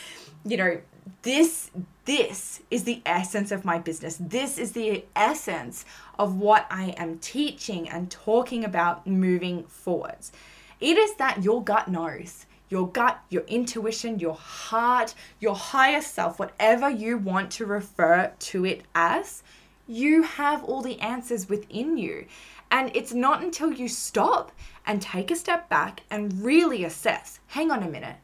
You 0.44 0.56
know, 0.56 0.80
this 1.22 1.70
this 2.04 2.62
is 2.70 2.84
the 2.84 3.02
essence 3.04 3.50
of 3.52 3.64
my 3.64 3.78
business. 3.78 4.16
This 4.18 4.58
is 4.58 4.72
the 4.72 5.04
essence 5.14 5.84
of 6.18 6.36
what 6.36 6.66
I 6.70 6.94
am 6.96 7.18
teaching 7.18 7.88
and 7.88 8.10
talking 8.10 8.64
about 8.64 9.06
moving 9.06 9.64
forwards. 9.64 10.32
It 10.80 10.96
is 10.96 11.16
that 11.16 11.42
your 11.42 11.62
gut 11.62 11.88
knows 11.88 12.46
your 12.68 12.88
gut, 12.88 13.20
your 13.30 13.42
intuition, 13.42 14.18
your 14.18 14.34
heart, 14.34 15.14
your 15.40 15.54
higher 15.54 16.02
self, 16.02 16.38
whatever 16.38 16.90
you 16.90 17.16
want 17.16 17.50
to 17.52 17.66
refer 17.66 18.32
to 18.38 18.64
it 18.64 18.82
as, 18.94 19.42
you 19.86 20.22
have 20.22 20.62
all 20.64 20.82
the 20.82 21.00
answers 21.00 21.48
within 21.48 21.96
you. 21.96 22.26
And 22.70 22.94
it's 22.94 23.14
not 23.14 23.42
until 23.42 23.72
you 23.72 23.88
stop 23.88 24.52
and 24.84 25.00
take 25.00 25.30
a 25.30 25.36
step 25.36 25.68
back 25.70 26.02
and 26.10 26.44
really 26.44 26.84
assess 26.84 27.40
hang 27.46 27.70
on 27.70 27.82
a 27.82 27.88
minute, 27.88 28.16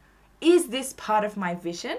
is 0.45 0.67
this 0.67 0.93
part 0.93 1.25
of 1.25 1.35
my 1.35 1.55
vision? 1.55 1.97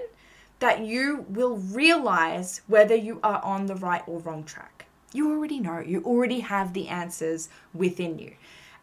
That 0.59 0.85
you 0.85 1.25
will 1.29 1.57
realize 1.57 2.61
whether 2.67 2.95
you 2.95 3.19
are 3.21 3.43
on 3.43 3.67
the 3.67 3.75
right 3.75 4.01
or 4.07 4.19
wrong 4.19 4.43
track. 4.43 4.85
You 5.13 5.31
already 5.31 5.59
know, 5.59 5.79
you 5.79 6.01
already 6.03 6.39
have 6.39 6.73
the 6.73 6.87
answers 6.87 7.49
within 7.73 8.17
you. 8.17 8.33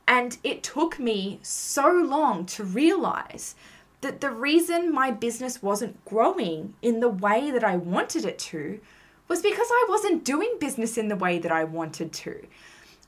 And 0.06 0.36
it 0.44 0.62
took 0.62 0.98
me 0.98 1.40
so 1.42 1.90
long 1.90 2.46
to 2.46 2.62
realize 2.62 3.54
that 4.02 4.20
the 4.20 4.30
reason 4.30 4.92
my 4.92 5.10
business 5.10 5.62
wasn't 5.62 6.04
growing 6.04 6.74
in 6.82 7.00
the 7.00 7.08
way 7.08 7.50
that 7.50 7.64
I 7.64 7.76
wanted 7.76 8.24
it 8.24 8.38
to 8.50 8.80
was 9.28 9.40
because 9.40 9.68
I 9.70 9.86
wasn't 9.88 10.24
doing 10.24 10.56
business 10.60 10.98
in 10.98 11.08
the 11.08 11.16
way 11.16 11.38
that 11.38 11.50
I 11.50 11.64
wanted 11.64 12.12
to. 12.12 12.46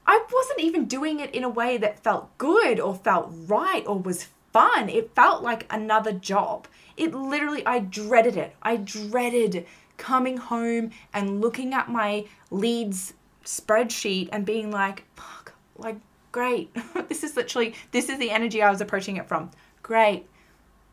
I 0.06 0.24
wasn't 0.32 0.60
even 0.60 0.86
doing 0.86 1.20
it 1.20 1.34
in 1.34 1.44
a 1.44 1.48
way 1.48 1.76
that 1.76 2.02
felt 2.02 2.36
good 2.38 2.80
or 2.80 2.94
felt 2.94 3.30
right 3.46 3.84
or 3.86 3.98
was 3.98 4.28
fun. 4.56 4.88
It 4.88 5.14
felt 5.14 5.42
like 5.42 5.66
another 5.70 6.12
job. 6.12 6.66
It 6.96 7.14
literally, 7.14 7.64
I 7.66 7.80
dreaded 7.80 8.36
it. 8.36 8.54
I 8.62 8.76
dreaded 8.76 9.66
coming 9.96 10.36
home 10.36 10.90
and 11.12 11.40
looking 11.40 11.74
at 11.74 11.90
my 11.90 12.26
leads 12.50 13.14
spreadsheet 13.44 14.28
and 14.32 14.44
being 14.44 14.70
like, 14.70 15.04
fuck, 15.14 15.54
like, 15.76 15.96
Great. 16.36 16.70
this 17.08 17.24
is 17.24 17.34
literally, 17.34 17.72
this 17.92 18.10
is 18.10 18.18
the 18.18 18.30
energy 18.30 18.62
I 18.62 18.70
was 18.70 18.82
approaching 18.82 19.16
it 19.16 19.26
from. 19.26 19.50
Great. 19.82 20.26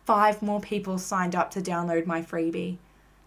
Five 0.06 0.42
more 0.42 0.62
people 0.62 0.98
signed 0.98 1.36
up 1.36 1.52
to 1.52 1.62
download 1.62 2.06
my 2.06 2.22
freebie. 2.22 2.78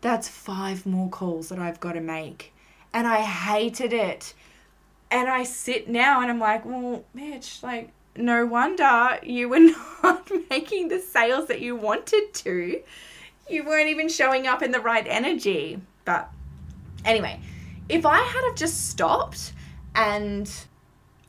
That's 0.00 0.26
five 0.26 0.86
more 0.86 1.10
calls 1.10 1.50
that 1.50 1.58
I've 1.58 1.78
got 1.78 1.92
to 1.92 2.00
make. 2.00 2.54
And 2.94 3.06
I 3.06 3.20
hated 3.20 3.92
it. 3.92 4.32
And 5.10 5.28
I 5.28 5.44
sit 5.44 5.90
now 5.90 6.22
and 6.22 6.30
I'm 6.30 6.38
like, 6.38 6.64
well, 6.64 7.04
Mitch, 7.12 7.62
like, 7.62 7.90
no 8.18 8.46
wonder 8.46 9.18
you 9.22 9.48
were 9.48 9.60
not 10.02 10.30
making 10.50 10.88
the 10.88 11.00
sales 11.00 11.48
that 11.48 11.60
you 11.60 11.76
wanted 11.76 12.32
to. 12.34 12.82
You 13.48 13.64
weren't 13.64 13.88
even 13.88 14.08
showing 14.08 14.46
up 14.46 14.62
in 14.62 14.72
the 14.72 14.80
right 14.80 15.06
energy. 15.08 15.80
But 16.04 16.30
anyway, 17.04 17.40
if 17.88 18.04
I 18.04 18.18
had 18.18 18.44
have 18.44 18.56
just 18.56 18.88
stopped 18.90 19.52
and 19.94 20.50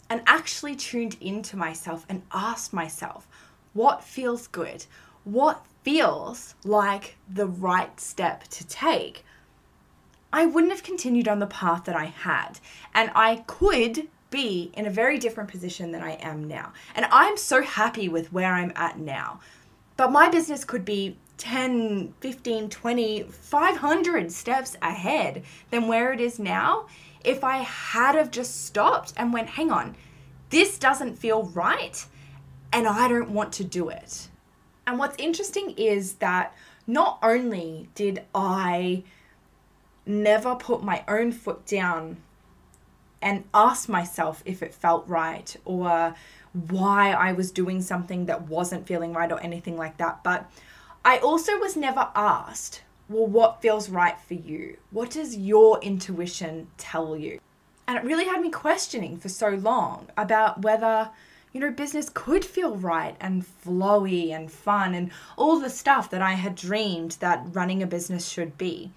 and 0.09 0.21
actually 0.25 0.75
tuned 0.75 1.17
into 1.19 1.57
myself 1.57 2.05
and 2.07 2.23
asked 2.31 2.73
myself, 2.73 3.27
what 3.73 4.03
feels 4.03 4.47
good? 4.47 4.85
What 5.25 5.65
feels 5.83 6.55
like 6.63 7.17
the 7.29 7.47
right 7.47 7.99
step 7.99 8.47
to 8.47 8.65
take? 8.67 9.25
I 10.31 10.45
wouldn't 10.45 10.71
have 10.71 10.83
continued 10.83 11.27
on 11.27 11.39
the 11.39 11.47
path 11.47 11.85
that 11.85 11.95
I 11.95 12.05
had. 12.05 12.59
And 12.93 13.11
I 13.15 13.43
could 13.47 14.07
be 14.29 14.71
in 14.73 14.85
a 14.85 14.91
very 14.91 15.17
different 15.17 15.49
position 15.49 15.91
than 15.91 16.01
I 16.01 16.13
am 16.13 16.47
now. 16.47 16.73
And 16.95 17.05
I'm 17.11 17.37
so 17.37 17.61
happy 17.61 18.09
with 18.09 18.33
where 18.33 18.53
I'm 18.53 18.73
at 18.75 18.99
now. 18.99 19.39
But 19.95 20.11
my 20.11 20.29
business 20.29 20.63
could 20.65 20.85
be 20.85 21.17
10, 21.37 22.13
15, 22.19 22.69
20, 22.69 23.23
500 23.23 24.31
steps 24.31 24.75
ahead 24.81 25.43
than 25.69 25.87
where 25.87 26.11
it 26.11 26.19
is 26.19 26.39
now 26.39 26.87
if 27.23 27.43
I 27.43 27.57
had 27.57 28.15
have 28.15 28.31
just 28.31 28.65
stopped 28.65 29.13
and 29.17 29.33
went, 29.33 29.49
hang 29.49 29.71
on, 29.71 29.95
this 30.49 30.79
doesn't 30.79 31.17
feel 31.17 31.43
right 31.43 32.05
and 32.71 32.87
I 32.87 33.07
don't 33.07 33.31
want 33.31 33.51
to 33.53 33.63
do 33.63 33.89
it. 33.89 34.29
And 34.85 34.97
what's 34.97 35.17
interesting 35.17 35.71
is 35.71 36.13
that 36.13 36.55
not 36.85 37.19
only 37.21 37.89
did 37.95 38.23
I 38.33 39.03
never 40.05 40.55
put 40.55 40.83
my 40.83 41.03
own 41.07 41.33
foot 41.33 41.65
down 41.65 42.17
and 43.21 43.43
ask 43.53 43.89
myself 43.89 44.43
if 44.45 44.61
it 44.61 44.73
felt 44.73 45.07
right 45.07 45.55
or 45.65 46.15
why 46.53 47.11
I 47.11 47.33
was 47.33 47.51
doing 47.51 47.81
something 47.81 48.25
that 48.25 48.47
wasn't 48.47 48.87
feeling 48.87 49.13
right 49.13 49.31
or 49.31 49.41
anything 49.41 49.77
like 49.77 49.97
that, 49.97 50.23
but 50.23 50.49
I 51.03 51.17
also 51.17 51.57
was 51.57 51.75
never 51.75 52.09
asked 52.15 52.81
well, 53.09 53.25
what 53.25 53.61
feels 53.61 53.89
right 53.89 54.19
for 54.19 54.33
you? 54.33 54.77
What 54.91 55.11
does 55.11 55.37
your 55.37 55.79
intuition 55.81 56.67
tell 56.77 57.15
you? 57.15 57.39
And 57.87 57.97
it 57.97 58.03
really 58.03 58.25
had 58.25 58.41
me 58.41 58.49
questioning 58.49 59.17
for 59.17 59.29
so 59.29 59.49
long 59.49 60.07
about 60.17 60.61
whether, 60.61 61.09
you 61.53 61.61
know, 61.61 61.71
business 61.71 62.09
could 62.13 62.43
feel 62.43 62.75
right 62.75 63.15
and 63.21 63.45
flowy 63.45 64.31
and 64.31 64.51
fun 64.51 64.93
and 64.93 65.11
all 65.37 65.59
the 65.59 65.69
stuff 65.69 66.09
that 66.09 66.21
I 66.21 66.33
had 66.33 66.55
dreamed 66.55 67.11
that 67.21 67.45
running 67.53 67.81
a 67.81 67.87
business 67.87 68.27
should 68.27 68.57
be. 68.57 68.91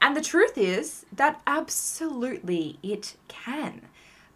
And 0.00 0.16
the 0.16 0.20
truth 0.20 0.56
is 0.56 1.06
that 1.12 1.40
absolutely 1.46 2.78
it 2.82 3.16
can. 3.28 3.82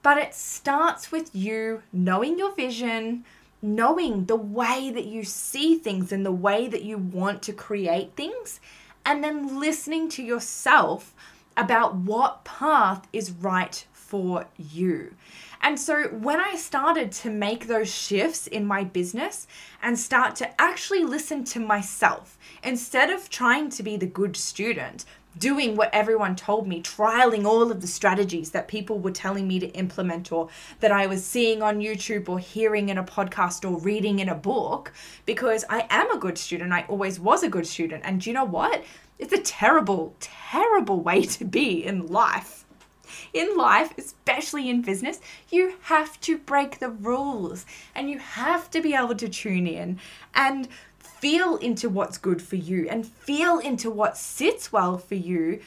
But 0.02 0.18
it 0.18 0.34
starts 0.34 1.12
with 1.12 1.34
you 1.34 1.82
knowing 1.92 2.38
your 2.38 2.54
vision, 2.54 3.24
knowing 3.62 4.24
the 4.24 4.36
way 4.36 4.90
that 4.90 5.04
you 5.04 5.24
see 5.24 5.76
things 5.76 6.12
and 6.12 6.24
the 6.24 6.32
way 6.32 6.66
that 6.68 6.82
you 6.82 6.96
want 6.96 7.42
to 7.42 7.52
create 7.52 8.16
things, 8.16 8.60
and 9.04 9.22
then 9.22 9.60
listening 9.60 10.08
to 10.10 10.22
yourself 10.22 11.14
about 11.56 11.94
what 11.94 12.44
path 12.44 13.06
is 13.12 13.30
right 13.30 13.84
for 14.10 14.44
you. 14.58 15.14
And 15.62 15.78
so 15.78 16.08
when 16.08 16.40
I 16.40 16.56
started 16.56 17.12
to 17.12 17.30
make 17.30 17.68
those 17.68 17.94
shifts 17.94 18.48
in 18.48 18.66
my 18.66 18.82
business 18.82 19.46
and 19.80 19.96
start 19.96 20.34
to 20.36 20.60
actually 20.60 21.04
listen 21.04 21.44
to 21.44 21.60
myself, 21.60 22.36
instead 22.64 23.10
of 23.10 23.30
trying 23.30 23.70
to 23.70 23.82
be 23.84 23.96
the 23.96 24.06
good 24.06 24.36
student, 24.36 25.04
doing 25.38 25.76
what 25.76 25.90
everyone 25.92 26.34
told 26.34 26.66
me, 26.66 26.82
trialing 26.82 27.44
all 27.44 27.70
of 27.70 27.80
the 27.80 27.86
strategies 27.86 28.50
that 28.50 28.66
people 28.66 28.98
were 28.98 29.12
telling 29.12 29.46
me 29.46 29.60
to 29.60 29.68
implement 29.68 30.32
or 30.32 30.48
that 30.80 30.90
I 30.90 31.06
was 31.06 31.24
seeing 31.24 31.62
on 31.62 31.78
YouTube 31.78 32.28
or 32.28 32.40
hearing 32.40 32.88
in 32.88 32.98
a 32.98 33.04
podcast 33.04 33.70
or 33.70 33.78
reading 33.78 34.18
in 34.18 34.28
a 34.28 34.34
book, 34.34 34.92
because 35.24 35.64
I 35.70 35.86
am 35.88 36.10
a 36.10 36.18
good 36.18 36.36
student. 36.36 36.72
I 36.72 36.84
always 36.88 37.20
was 37.20 37.44
a 37.44 37.48
good 37.48 37.66
student. 37.66 38.02
And 38.04 38.26
you 38.26 38.32
know 38.32 38.44
what? 38.44 38.82
It's 39.20 39.32
a 39.32 39.42
terrible, 39.42 40.16
terrible 40.18 41.00
way 41.00 41.22
to 41.22 41.44
be 41.44 41.84
in 41.84 42.08
life. 42.08 42.59
In 43.32 43.56
life, 43.56 43.92
especially 43.96 44.68
in 44.68 44.82
business, 44.82 45.20
you 45.50 45.74
have 45.82 46.20
to 46.22 46.38
break 46.38 46.78
the 46.78 46.90
rules 46.90 47.66
and 47.94 48.10
you 48.10 48.18
have 48.18 48.70
to 48.70 48.80
be 48.80 48.94
able 48.94 49.14
to 49.16 49.28
tune 49.28 49.66
in 49.66 49.98
and 50.34 50.68
feel 50.98 51.56
into 51.56 51.88
what's 51.88 52.18
good 52.18 52.40
for 52.40 52.56
you 52.56 52.88
and 52.88 53.06
feel 53.06 53.58
into 53.58 53.90
what 53.90 54.16
sits 54.16 54.72
well 54.72 54.96
for 54.98 55.14
you 55.14 55.60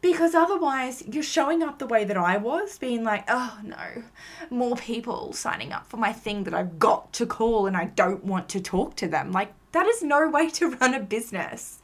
because 0.00 0.34
otherwise 0.34 1.02
you're 1.10 1.22
showing 1.22 1.62
up 1.62 1.78
the 1.78 1.86
way 1.86 2.04
that 2.04 2.16
I 2.16 2.36
was, 2.36 2.78
being 2.78 3.02
like, 3.02 3.24
oh 3.28 3.58
no, 3.64 4.02
more 4.50 4.76
people 4.76 5.32
signing 5.32 5.72
up 5.72 5.86
for 5.86 5.96
my 5.96 6.12
thing 6.12 6.44
that 6.44 6.54
I've 6.54 6.78
got 6.78 7.12
to 7.14 7.26
call 7.26 7.66
and 7.66 7.76
I 7.76 7.86
don't 7.86 8.24
want 8.24 8.48
to 8.50 8.60
talk 8.60 8.94
to 8.96 9.08
them. 9.08 9.32
Like, 9.32 9.52
that 9.72 9.86
is 9.86 10.02
no 10.02 10.28
way 10.28 10.50
to 10.50 10.70
run 10.70 10.94
a 10.94 11.00
business. 11.00 11.80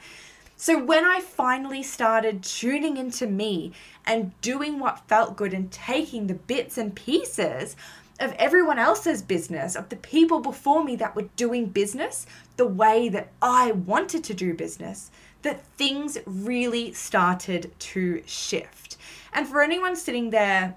So 0.57 0.83
when 0.83 1.05
I 1.05 1.21
finally 1.21 1.83
started 1.83 2.43
tuning 2.43 2.97
into 2.97 3.27
me 3.27 3.73
and 4.07 4.39
doing 4.41 4.79
what 4.79 5.09
felt 5.09 5.37
good 5.37 5.53
and 5.53 5.71
taking 5.71 6.27
the 6.27 6.35
bits 6.35 6.79
and 6.79 6.95
pieces 6.95 7.77
of 8.21 8.33
everyone 8.35 8.79
else's 8.79 9.21
business, 9.21 9.75
of 9.75 9.89
the 9.89 9.97
people 9.97 10.41
before 10.41 10.85
me 10.85 10.95
that 10.97 11.17
were 11.17 11.29
doing 11.37 11.67
business 11.67 12.27
the 12.57 12.67
way 12.67 13.09
that 13.09 13.29
I 13.43 13.73
wanted 13.73 14.23
to 14.25 14.35
do 14.35 14.55
business, 14.55 15.11
that 15.43 15.65
things 15.77 16.19
really 16.25 16.93
started 16.93 17.73
to 17.79 18.23
shift. 18.25 18.97
And 19.33 19.49
for 19.49 19.61
anyone 19.61 19.97
sitting 19.97 20.31
there 20.31 20.77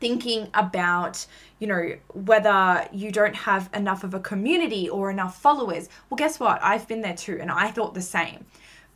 thinking 0.00 0.48
about, 0.54 1.26
you 1.58 1.66
know, 1.66 1.96
whether 2.12 2.86
you 2.92 3.10
don't 3.10 3.34
have 3.34 3.70
enough 3.74 4.04
of 4.04 4.14
a 4.14 4.20
community 4.20 4.88
or 4.88 5.10
enough 5.10 5.40
followers, 5.40 5.88
well, 6.08 6.16
guess 6.16 6.38
what? 6.38 6.62
I've 6.62 6.86
been 6.86 7.00
there 7.00 7.16
too, 7.16 7.38
and 7.40 7.50
I 7.50 7.70
thought 7.70 7.94
the 7.94 8.02
same. 8.02 8.44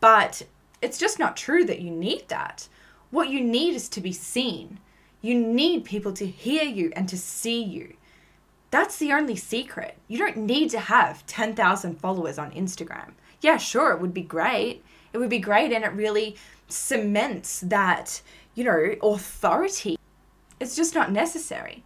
But 0.03 0.43
it's 0.83 0.99
just 0.99 1.21
not 1.21 1.37
true 1.37 1.65
that 1.65 1.81
you 1.81 1.93
need 1.93 2.27
that. 2.27 2.67
What 3.13 3.29
you 3.29 3.41
need 3.41 3.77
is 3.77 3.89
to 3.91 4.01
be 4.01 4.13
seen. 4.13 4.81
You 5.21 5.39
need 5.39 5.85
people 5.85 6.13
to 6.15 6.27
hear 6.27 6.65
you 6.65 6.93
and 6.97 7.09
to 7.09 7.17
see 7.17 7.63
you. 7.63 7.95
That's 8.73 8.97
the 8.97 9.13
only 9.13 9.37
secret. 9.37 9.97
You 10.09 10.19
don't 10.19 10.39
need 10.39 10.71
to 10.71 10.81
have 10.81 11.25
10,000 11.27 12.01
followers 12.01 12.37
on 12.37 12.51
Instagram. 12.51 13.13
Yeah, 13.43 13.59
sure, 13.59 13.93
it 13.93 14.01
would 14.01 14.13
be 14.13 14.23
great. 14.23 14.83
It 15.13 15.19
would 15.19 15.31
be 15.31 15.39
great 15.39 15.71
and 15.71 15.85
it 15.85 15.93
really 15.93 16.35
cements 16.67 17.61
that, 17.61 18.23
you 18.57 18.65
know, 18.65 18.97
authority. 19.05 19.97
It's 20.59 20.75
just 20.75 20.97
not 20.97 21.13
necessary. 21.13 21.85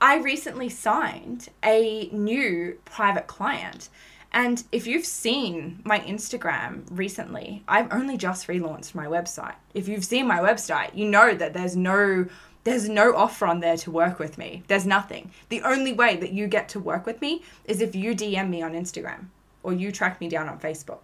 I 0.00 0.16
recently 0.16 0.68
signed 0.68 1.48
a 1.62 2.08
new 2.10 2.76
private 2.84 3.28
client. 3.28 3.88
And 4.32 4.64
if 4.72 4.86
you've 4.86 5.04
seen 5.04 5.80
my 5.84 6.00
Instagram 6.00 6.84
recently, 6.90 7.62
I've 7.68 7.92
only 7.92 8.16
just 8.16 8.48
relaunched 8.48 8.94
my 8.94 9.06
website. 9.06 9.56
If 9.74 9.88
you've 9.88 10.04
seen 10.04 10.26
my 10.26 10.38
website, 10.38 10.96
you 10.96 11.06
know 11.06 11.34
that 11.34 11.52
there's 11.52 11.76
no 11.76 12.26
there's 12.64 12.88
no 12.88 13.14
offer 13.16 13.46
on 13.46 13.58
there 13.58 13.76
to 13.76 13.90
work 13.90 14.20
with 14.20 14.38
me. 14.38 14.62
There's 14.68 14.86
nothing. 14.86 15.32
The 15.48 15.62
only 15.62 15.92
way 15.92 16.16
that 16.16 16.32
you 16.32 16.46
get 16.46 16.68
to 16.70 16.80
work 16.80 17.06
with 17.06 17.20
me 17.20 17.42
is 17.64 17.80
if 17.80 17.96
you 17.96 18.14
DM 18.14 18.48
me 18.50 18.62
on 18.62 18.72
Instagram 18.72 19.26
or 19.64 19.72
you 19.72 19.90
track 19.90 20.20
me 20.20 20.28
down 20.28 20.48
on 20.48 20.60
Facebook. 20.60 21.00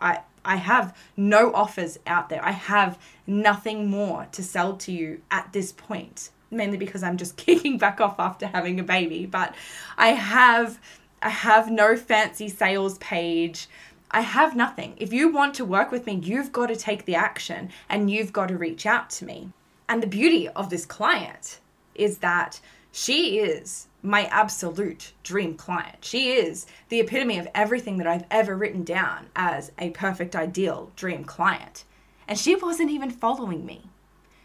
I 0.00 0.20
I 0.44 0.56
have 0.56 0.96
no 1.16 1.52
offers 1.52 1.98
out 2.06 2.30
there. 2.30 2.42
I 2.42 2.52
have 2.52 2.98
nothing 3.26 3.90
more 3.90 4.26
to 4.32 4.42
sell 4.42 4.76
to 4.78 4.92
you 4.92 5.20
at 5.30 5.52
this 5.52 5.70
point, 5.70 6.30
mainly 6.50 6.78
because 6.78 7.02
I'm 7.02 7.18
just 7.18 7.36
kicking 7.44 7.76
back 7.76 8.00
off 8.00 8.18
after 8.18 8.46
having 8.46 8.80
a 8.80 8.84
baby, 8.84 9.26
but 9.26 9.54
I 9.98 10.08
have 10.08 10.80
I 11.22 11.28
have 11.28 11.70
no 11.70 11.96
fancy 11.96 12.48
sales 12.48 12.96
page. 12.98 13.68
I 14.10 14.22
have 14.22 14.56
nothing. 14.56 14.94
If 14.96 15.12
you 15.12 15.28
want 15.30 15.54
to 15.54 15.64
work 15.64 15.92
with 15.92 16.06
me, 16.06 16.14
you've 16.14 16.52
got 16.52 16.66
to 16.66 16.76
take 16.76 17.04
the 17.04 17.14
action 17.14 17.70
and 17.88 18.10
you've 18.10 18.32
got 18.32 18.48
to 18.48 18.56
reach 18.56 18.86
out 18.86 19.10
to 19.10 19.24
me. 19.24 19.50
And 19.88 20.02
the 20.02 20.06
beauty 20.06 20.48
of 20.48 20.70
this 20.70 20.86
client 20.86 21.60
is 21.94 22.18
that 22.18 22.60
she 22.92 23.38
is 23.38 23.86
my 24.02 24.24
absolute 24.26 25.12
dream 25.22 25.54
client. 25.54 25.98
She 26.00 26.32
is 26.32 26.66
the 26.88 27.00
epitome 27.00 27.38
of 27.38 27.48
everything 27.54 27.98
that 27.98 28.06
I've 28.06 28.24
ever 28.30 28.56
written 28.56 28.82
down 28.82 29.26
as 29.36 29.72
a 29.78 29.90
perfect, 29.90 30.34
ideal 30.34 30.90
dream 30.96 31.24
client. 31.24 31.84
And 32.26 32.38
she 32.38 32.54
wasn't 32.56 32.90
even 32.90 33.10
following 33.10 33.66
me. 33.66 33.82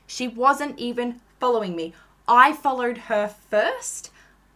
She 0.08 0.28
wasn't 0.28 0.78
even 0.78 1.22
following 1.40 1.76
me. 1.76 1.94
I 2.28 2.54
followed 2.54 2.98
her 2.98 3.28
first 3.28 4.12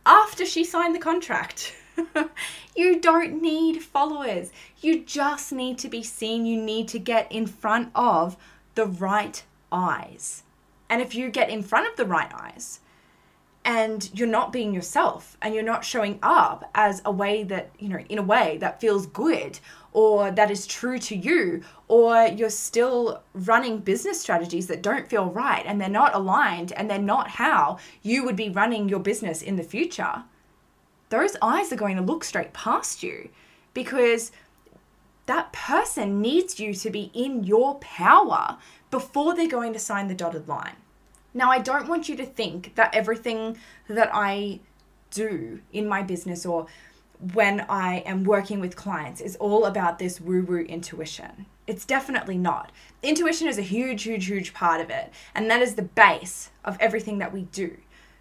after 0.06 0.46
she 0.46 0.64
signed 0.64 0.96
the 0.96 1.00
contract. 1.00 1.76
you 2.76 3.00
don't 3.00 3.42
need 3.42 3.84
followers. 3.84 4.52
You 4.82 5.04
just 5.04 5.52
need 5.52 5.78
to 5.80 5.90
be 5.90 6.04
seen. 6.04 6.46
You 6.46 6.62
need 6.62 6.88
to 6.90 7.00
get 7.00 7.32
in 7.32 7.48
front 7.48 7.92
of 7.96 8.38
the 8.76 8.86
right 8.86 9.44
eyes. 9.72 10.44
And 10.90 11.02
if 11.02 11.14
you 11.14 11.30
get 11.30 11.50
in 11.50 11.64
front 11.64 11.88
of 11.88 11.96
the 11.96 12.06
right 12.06 12.32
eyes, 12.34 12.80
and 13.66 14.10
you're 14.14 14.28
not 14.28 14.52
being 14.54 14.74
yourself 14.74 15.38
and 15.42 15.54
you're 15.54 15.64
not 15.64 15.84
showing 15.86 16.18
up 16.24 16.70
as 16.74 17.02
a 17.06 17.12
way 17.12 17.44
that, 17.44 17.70
you 17.78 17.90
know, 17.90 18.00
in 18.10 18.18
a 18.18 18.24
way 18.24 18.58
that 18.58 18.80
feels 18.82 19.06
good 19.06 19.60
or 19.92 20.32
that 20.32 20.52
is 20.52 20.66
true 20.68 21.00
to 21.00 21.16
you, 21.16 21.62
or 21.88 22.28
you're 22.28 22.50
still 22.50 23.22
running 23.34 23.80
business 23.80 24.22
strategies 24.22 24.68
that 24.68 24.82
don't 24.82 25.08
feel 25.08 25.26
right 25.26 25.64
and 25.66 25.82
they're 25.82 25.90
not 25.90 26.14
aligned 26.16 26.72
and 26.74 26.90
they're 26.90 27.00
not 27.00 27.28
how 27.28 27.78
you 28.04 28.24
would 28.24 28.36
be 28.36 28.50
running 28.50 28.88
your 28.88 29.00
business 29.00 29.42
in 29.42 29.56
the 29.56 29.64
future, 29.64 30.24
those 31.10 31.36
eyes 31.42 31.72
are 31.72 31.78
going 31.78 31.98
to 31.98 32.02
look 32.02 32.24
straight 32.24 32.54
past 32.54 33.04
you 33.04 33.30
because 33.74 34.32
that 35.26 35.52
person 35.54 36.22
needs 36.22 36.60
you 36.60 36.74
to 36.74 36.90
be 36.90 37.12
in 37.14 37.44
your 37.44 37.76
power 37.76 38.58
before 38.90 39.36
they're 39.36 39.48
going 39.48 39.74
to 39.74 39.80
sign 39.80 40.08
the 40.08 40.16
dotted 40.16 40.48
line. 40.48 40.76
Now, 41.34 41.52
I 41.52 41.60
don't 41.60 41.88
want 41.88 42.10
you 42.10 42.16
to 42.16 42.26
think 42.26 42.74
that 42.76 42.96
everything 42.96 43.58
that 43.88 44.10
I 44.12 44.60
do 45.12 45.62
in 45.72 45.88
my 45.88 46.02
business 46.02 46.46
or 46.46 46.68
when 47.34 47.66
I 47.70 47.98
am 48.06 48.24
working 48.24 48.60
with 48.60 48.76
clients 48.76 49.22
is 49.22 49.36
all 49.36 49.66
about 49.66 50.00
this 50.00 50.22
woo 50.22 50.42
woo 50.42 50.62
intuition. 50.62 51.46
It's 51.68 51.86
definitely 51.86 52.38
not. 52.38 52.72
Intuition 53.04 53.48
is 53.48 53.58
a 53.58 53.64
huge, 53.64 54.04
huge, 54.04 54.26
huge 54.26 54.54
part 54.54 54.82
of 54.82 54.90
it, 54.90 55.12
and 55.36 55.50
that 55.52 55.62
is 55.62 55.76
the 55.76 55.84
base 55.84 56.50
of 56.64 56.78
everything 56.80 57.20
that 57.20 57.34
we 57.34 57.44
do. 57.44 57.78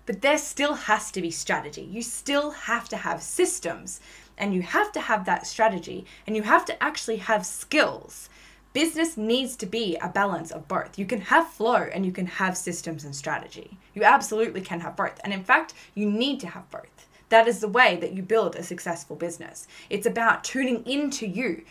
But 0.09 0.23
there 0.23 0.39
still 0.39 0.73
has 0.73 1.11
to 1.13 1.21
be 1.21 1.31
strategy. 1.31 1.83
You 1.83 2.01
still 2.01 2.51
have 2.51 2.89
to 2.89 2.97
have 2.97 3.23
systems, 3.23 4.01
and 4.39 4.55
you 4.55 4.63
have 4.63 4.91
to 4.93 5.01
have 5.01 5.27
that 5.27 5.47
strategy, 5.47 6.07
and 6.27 6.35
you 6.35 6.43
have 6.43 6.65
to 6.65 6.83
actually 6.83 7.19
have 7.19 7.45
skills 7.45 8.31
business 8.73 9.17
needs 9.17 9.57
to 9.57 9.67
be 9.67 9.97
a 9.97 10.09
balance 10.09 10.51
of 10.51 10.69
both. 10.69 10.99
You 10.99 11.05
can 11.07 11.21
have 11.21 11.49
flow 11.49 11.89
and 11.93 12.07
you 12.07 12.13
can 12.13 12.27
have 12.27 12.57
systems 12.57 13.05
and 13.05 13.17
strategy. 13.17 13.77
You 13.95 14.05
absolutely 14.05 14.61
can 14.61 14.81
have 14.81 14.95
both. 14.95 15.19
And 15.25 15.33
in 15.33 15.43
fact, 15.43 15.75
you 15.95 16.09
need 16.09 16.39
to 16.41 16.47
have 16.47 16.71
both. 16.71 17.09
That 17.31 17.49
is 17.49 17.61
the 17.61 17.67
way 17.67 17.97
that 17.97 18.13
you 18.13 18.23
build 18.23 18.55
a 18.55 18.63
successful 18.63 19.17
business. 19.17 19.67
It's 19.91 20.07
about 20.07 20.45
tuning 20.45 20.87
into 20.87 21.27
you, 21.27 21.65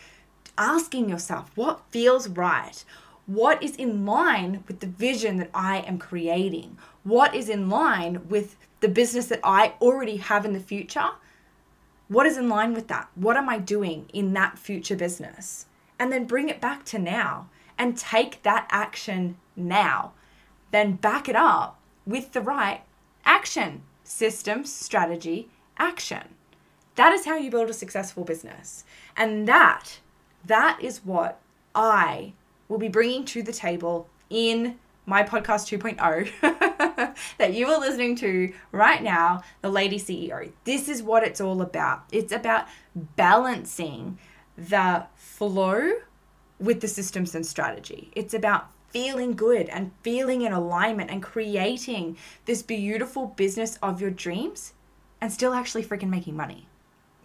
asking 0.58 1.08
yourself 1.08 1.50
what 1.54 1.80
feels 1.90 2.28
right. 2.28 2.84
What 3.26 3.62
is 3.62 3.76
in 3.76 4.06
line 4.06 4.64
with 4.66 4.80
the 4.80 4.86
vision 4.86 5.36
that 5.36 5.50
I 5.52 5.78
am 5.78 5.98
creating? 5.98 6.78
What 7.08 7.34
is 7.34 7.48
in 7.48 7.70
line 7.70 8.28
with 8.28 8.56
the 8.80 8.88
business 8.88 9.26
that 9.26 9.40
I 9.42 9.74
already 9.80 10.16
have 10.18 10.44
in 10.44 10.52
the 10.52 10.60
future? 10.60 11.10
What 12.08 12.26
is 12.26 12.36
in 12.36 12.48
line 12.48 12.74
with 12.74 12.88
that? 12.88 13.08
What 13.14 13.36
am 13.36 13.48
I 13.48 13.58
doing 13.58 14.06
in 14.12 14.32
that 14.34 14.58
future 14.58 14.96
business? 14.96 15.66
and 15.98 16.12
then 16.12 16.24
bring 16.24 16.48
it 16.48 16.60
back 16.60 16.84
to 16.86 16.98
now 16.98 17.48
and 17.76 17.98
take 17.98 18.42
that 18.42 18.66
action 18.70 19.36
now. 19.56 20.12
Then 20.70 20.92
back 20.92 21.28
it 21.28 21.36
up 21.36 21.78
with 22.06 22.32
the 22.32 22.40
right 22.40 22.82
action, 23.24 23.82
system, 24.04 24.64
strategy, 24.64 25.48
action. 25.76 26.34
That 26.94 27.12
is 27.12 27.24
how 27.24 27.36
you 27.36 27.50
build 27.50 27.70
a 27.70 27.74
successful 27.74 28.24
business. 28.24 28.84
And 29.16 29.46
that 29.48 29.98
that 30.44 30.78
is 30.80 31.04
what 31.04 31.40
I 31.74 32.32
will 32.68 32.78
be 32.78 32.88
bringing 32.88 33.24
to 33.26 33.42
the 33.42 33.52
table 33.52 34.08
in 34.30 34.78
my 35.04 35.22
podcast 35.22 35.78
2.0 35.78 36.30
that 37.38 37.54
you 37.54 37.66
are 37.68 37.78
listening 37.78 38.16
to 38.16 38.52
right 38.72 39.02
now, 39.02 39.42
the 39.62 39.68
Lady 39.68 39.98
CEO. 39.98 40.50
This 40.64 40.88
is 40.88 41.02
what 41.02 41.22
it's 41.22 41.40
all 41.40 41.62
about. 41.62 42.04
It's 42.12 42.32
about 42.32 42.66
balancing 42.94 44.18
the 44.56 45.06
flow 45.14 45.92
with 46.58 46.80
the 46.80 46.88
systems 46.88 47.34
and 47.34 47.46
strategy. 47.46 48.10
It's 48.14 48.34
about 48.34 48.70
feeling 48.88 49.34
good 49.34 49.68
and 49.68 49.92
feeling 50.02 50.42
in 50.42 50.52
alignment 50.52 51.10
and 51.10 51.22
creating 51.22 52.16
this 52.46 52.62
beautiful 52.62 53.26
business 53.26 53.78
of 53.82 54.00
your 54.00 54.10
dreams 54.10 54.72
and 55.20 55.32
still 55.32 55.52
actually 55.52 55.84
freaking 55.84 56.08
making 56.08 56.36
money. 56.36 56.66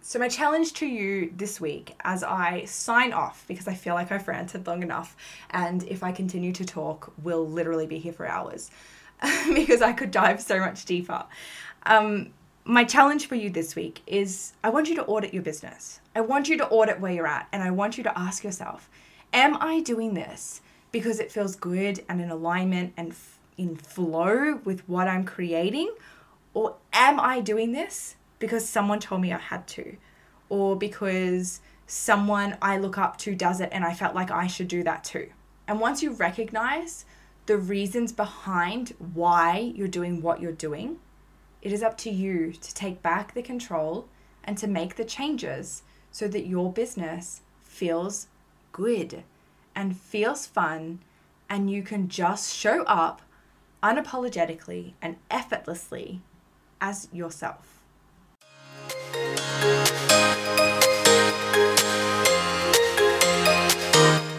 So, 0.06 0.18
my 0.18 0.28
challenge 0.28 0.74
to 0.74 0.86
you 0.86 1.32
this 1.34 1.62
week 1.62 1.96
as 2.04 2.22
I 2.22 2.66
sign 2.66 3.14
off, 3.14 3.46
because 3.48 3.66
I 3.66 3.72
feel 3.72 3.94
like 3.94 4.12
I've 4.12 4.28
ranted 4.28 4.66
long 4.66 4.82
enough, 4.82 5.16
and 5.48 5.82
if 5.84 6.02
I 6.02 6.12
continue 6.12 6.52
to 6.52 6.64
talk, 6.66 7.10
we'll 7.22 7.48
literally 7.48 7.86
be 7.86 7.98
here 7.98 8.12
for 8.12 8.26
hours 8.26 8.70
because 9.54 9.82
I 9.82 9.92
could 9.92 10.10
dive 10.10 10.40
so 10.42 10.58
much 10.58 10.84
deeper. 10.84 11.24
Um, 11.84 12.32
my 12.64 12.84
challenge 12.84 13.26
for 13.26 13.34
you 13.34 13.50
this 13.50 13.76
week 13.76 14.02
is 14.06 14.54
I 14.62 14.70
want 14.70 14.88
you 14.88 14.94
to 14.96 15.04
audit 15.04 15.34
your 15.34 15.42
business. 15.42 16.00
I 16.14 16.22
want 16.22 16.48
you 16.48 16.56
to 16.58 16.68
audit 16.68 17.00
where 17.00 17.12
you're 17.12 17.26
at, 17.26 17.46
and 17.52 17.62
I 17.62 17.70
want 17.70 17.98
you 17.98 18.04
to 18.04 18.18
ask 18.18 18.44
yourself 18.44 18.88
Am 19.32 19.56
I 19.60 19.80
doing 19.80 20.14
this 20.14 20.60
because 20.92 21.18
it 21.18 21.32
feels 21.32 21.56
good 21.56 22.04
and 22.08 22.20
in 22.20 22.30
alignment 22.30 22.92
and 22.96 23.10
f- 23.10 23.38
in 23.58 23.74
flow 23.74 24.60
with 24.64 24.88
what 24.88 25.08
I'm 25.08 25.24
creating? 25.24 25.92
Or 26.54 26.76
am 26.92 27.18
I 27.18 27.40
doing 27.40 27.72
this 27.72 28.14
because 28.38 28.68
someone 28.68 29.00
told 29.00 29.20
me 29.20 29.32
I 29.32 29.38
had 29.38 29.66
to? 29.68 29.96
Or 30.48 30.76
because 30.76 31.60
someone 31.88 32.56
I 32.62 32.78
look 32.78 32.96
up 32.96 33.18
to 33.18 33.34
does 33.34 33.60
it 33.60 33.70
and 33.72 33.84
I 33.84 33.92
felt 33.92 34.14
like 34.14 34.30
I 34.30 34.46
should 34.46 34.68
do 34.68 34.84
that 34.84 35.02
too? 35.02 35.28
And 35.66 35.80
once 35.80 36.00
you 36.00 36.12
recognize 36.12 37.04
the 37.46 37.58
reasons 37.58 38.12
behind 38.12 38.94
why 39.12 39.72
you're 39.74 39.88
doing 39.88 40.22
what 40.22 40.40
you're 40.40 40.52
doing, 40.52 40.98
it 41.60 41.72
is 41.72 41.82
up 41.82 41.96
to 41.98 42.10
you 42.10 42.52
to 42.52 42.74
take 42.74 43.02
back 43.02 43.34
the 43.34 43.42
control 43.42 44.08
and 44.42 44.56
to 44.58 44.66
make 44.66 44.96
the 44.96 45.04
changes 45.04 45.82
so 46.10 46.28
that 46.28 46.46
your 46.46 46.72
business 46.72 47.42
feels 47.62 48.28
good 48.72 49.24
and 49.74 49.96
feels 49.96 50.46
fun, 50.46 51.00
and 51.48 51.70
you 51.70 51.82
can 51.82 52.08
just 52.08 52.54
show 52.54 52.82
up 52.84 53.20
unapologetically 53.82 54.92
and 55.02 55.16
effortlessly 55.30 56.22
as 56.80 57.08
yourself. 57.12 57.82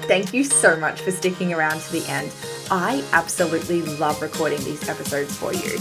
Thank 0.08 0.34
you 0.34 0.44
so 0.44 0.78
much 0.78 1.02
for 1.02 1.12
sticking 1.12 1.54
around 1.54 1.82
to 1.82 1.92
the 1.92 2.06
end. 2.08 2.32
I 2.72 3.04
absolutely 3.12 3.82
love 3.84 4.22
recording 4.22 4.64
these 4.64 4.88
episodes 4.90 5.36
for 5.36 5.54
you. 5.54 5.78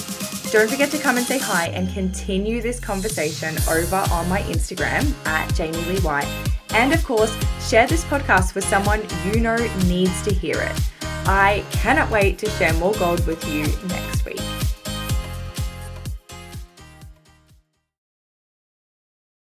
Don't 0.51 0.71
forget 0.71 0.91
to 0.91 0.99
come 0.99 1.17
and 1.17 1.27
say 1.27 1.39
hi 1.39 1.69
and 1.69 1.93
continue 1.93 2.61
this 2.63 2.79
conversation 2.79 3.57
over 3.69 4.05
on 4.11 4.29
my 4.29 4.43
Instagram 4.43 5.13
at 5.27 5.49
Jaimee 5.51 5.87
Lee 5.89 6.01
White 6.01 6.29
and 6.75 6.93
of 6.93 7.05
course, 7.05 7.33
share 7.69 7.87
this 7.87 8.05
podcast 8.05 8.55
with 8.55 8.65
someone 8.65 9.01
you 9.25 9.41
know 9.41 9.57
needs 9.87 10.23
to 10.23 10.35
hear 10.35 10.61
it. 10.61 10.81
I 11.27 11.65
cannot 11.71 12.11
wait 12.11 12.37
to 12.39 12.51
share 12.51 12.75
more 12.75 12.93
gold 12.95 13.25
with 13.27 13.49
you 13.49 13.63
next 13.87 14.25
week. 14.25 14.64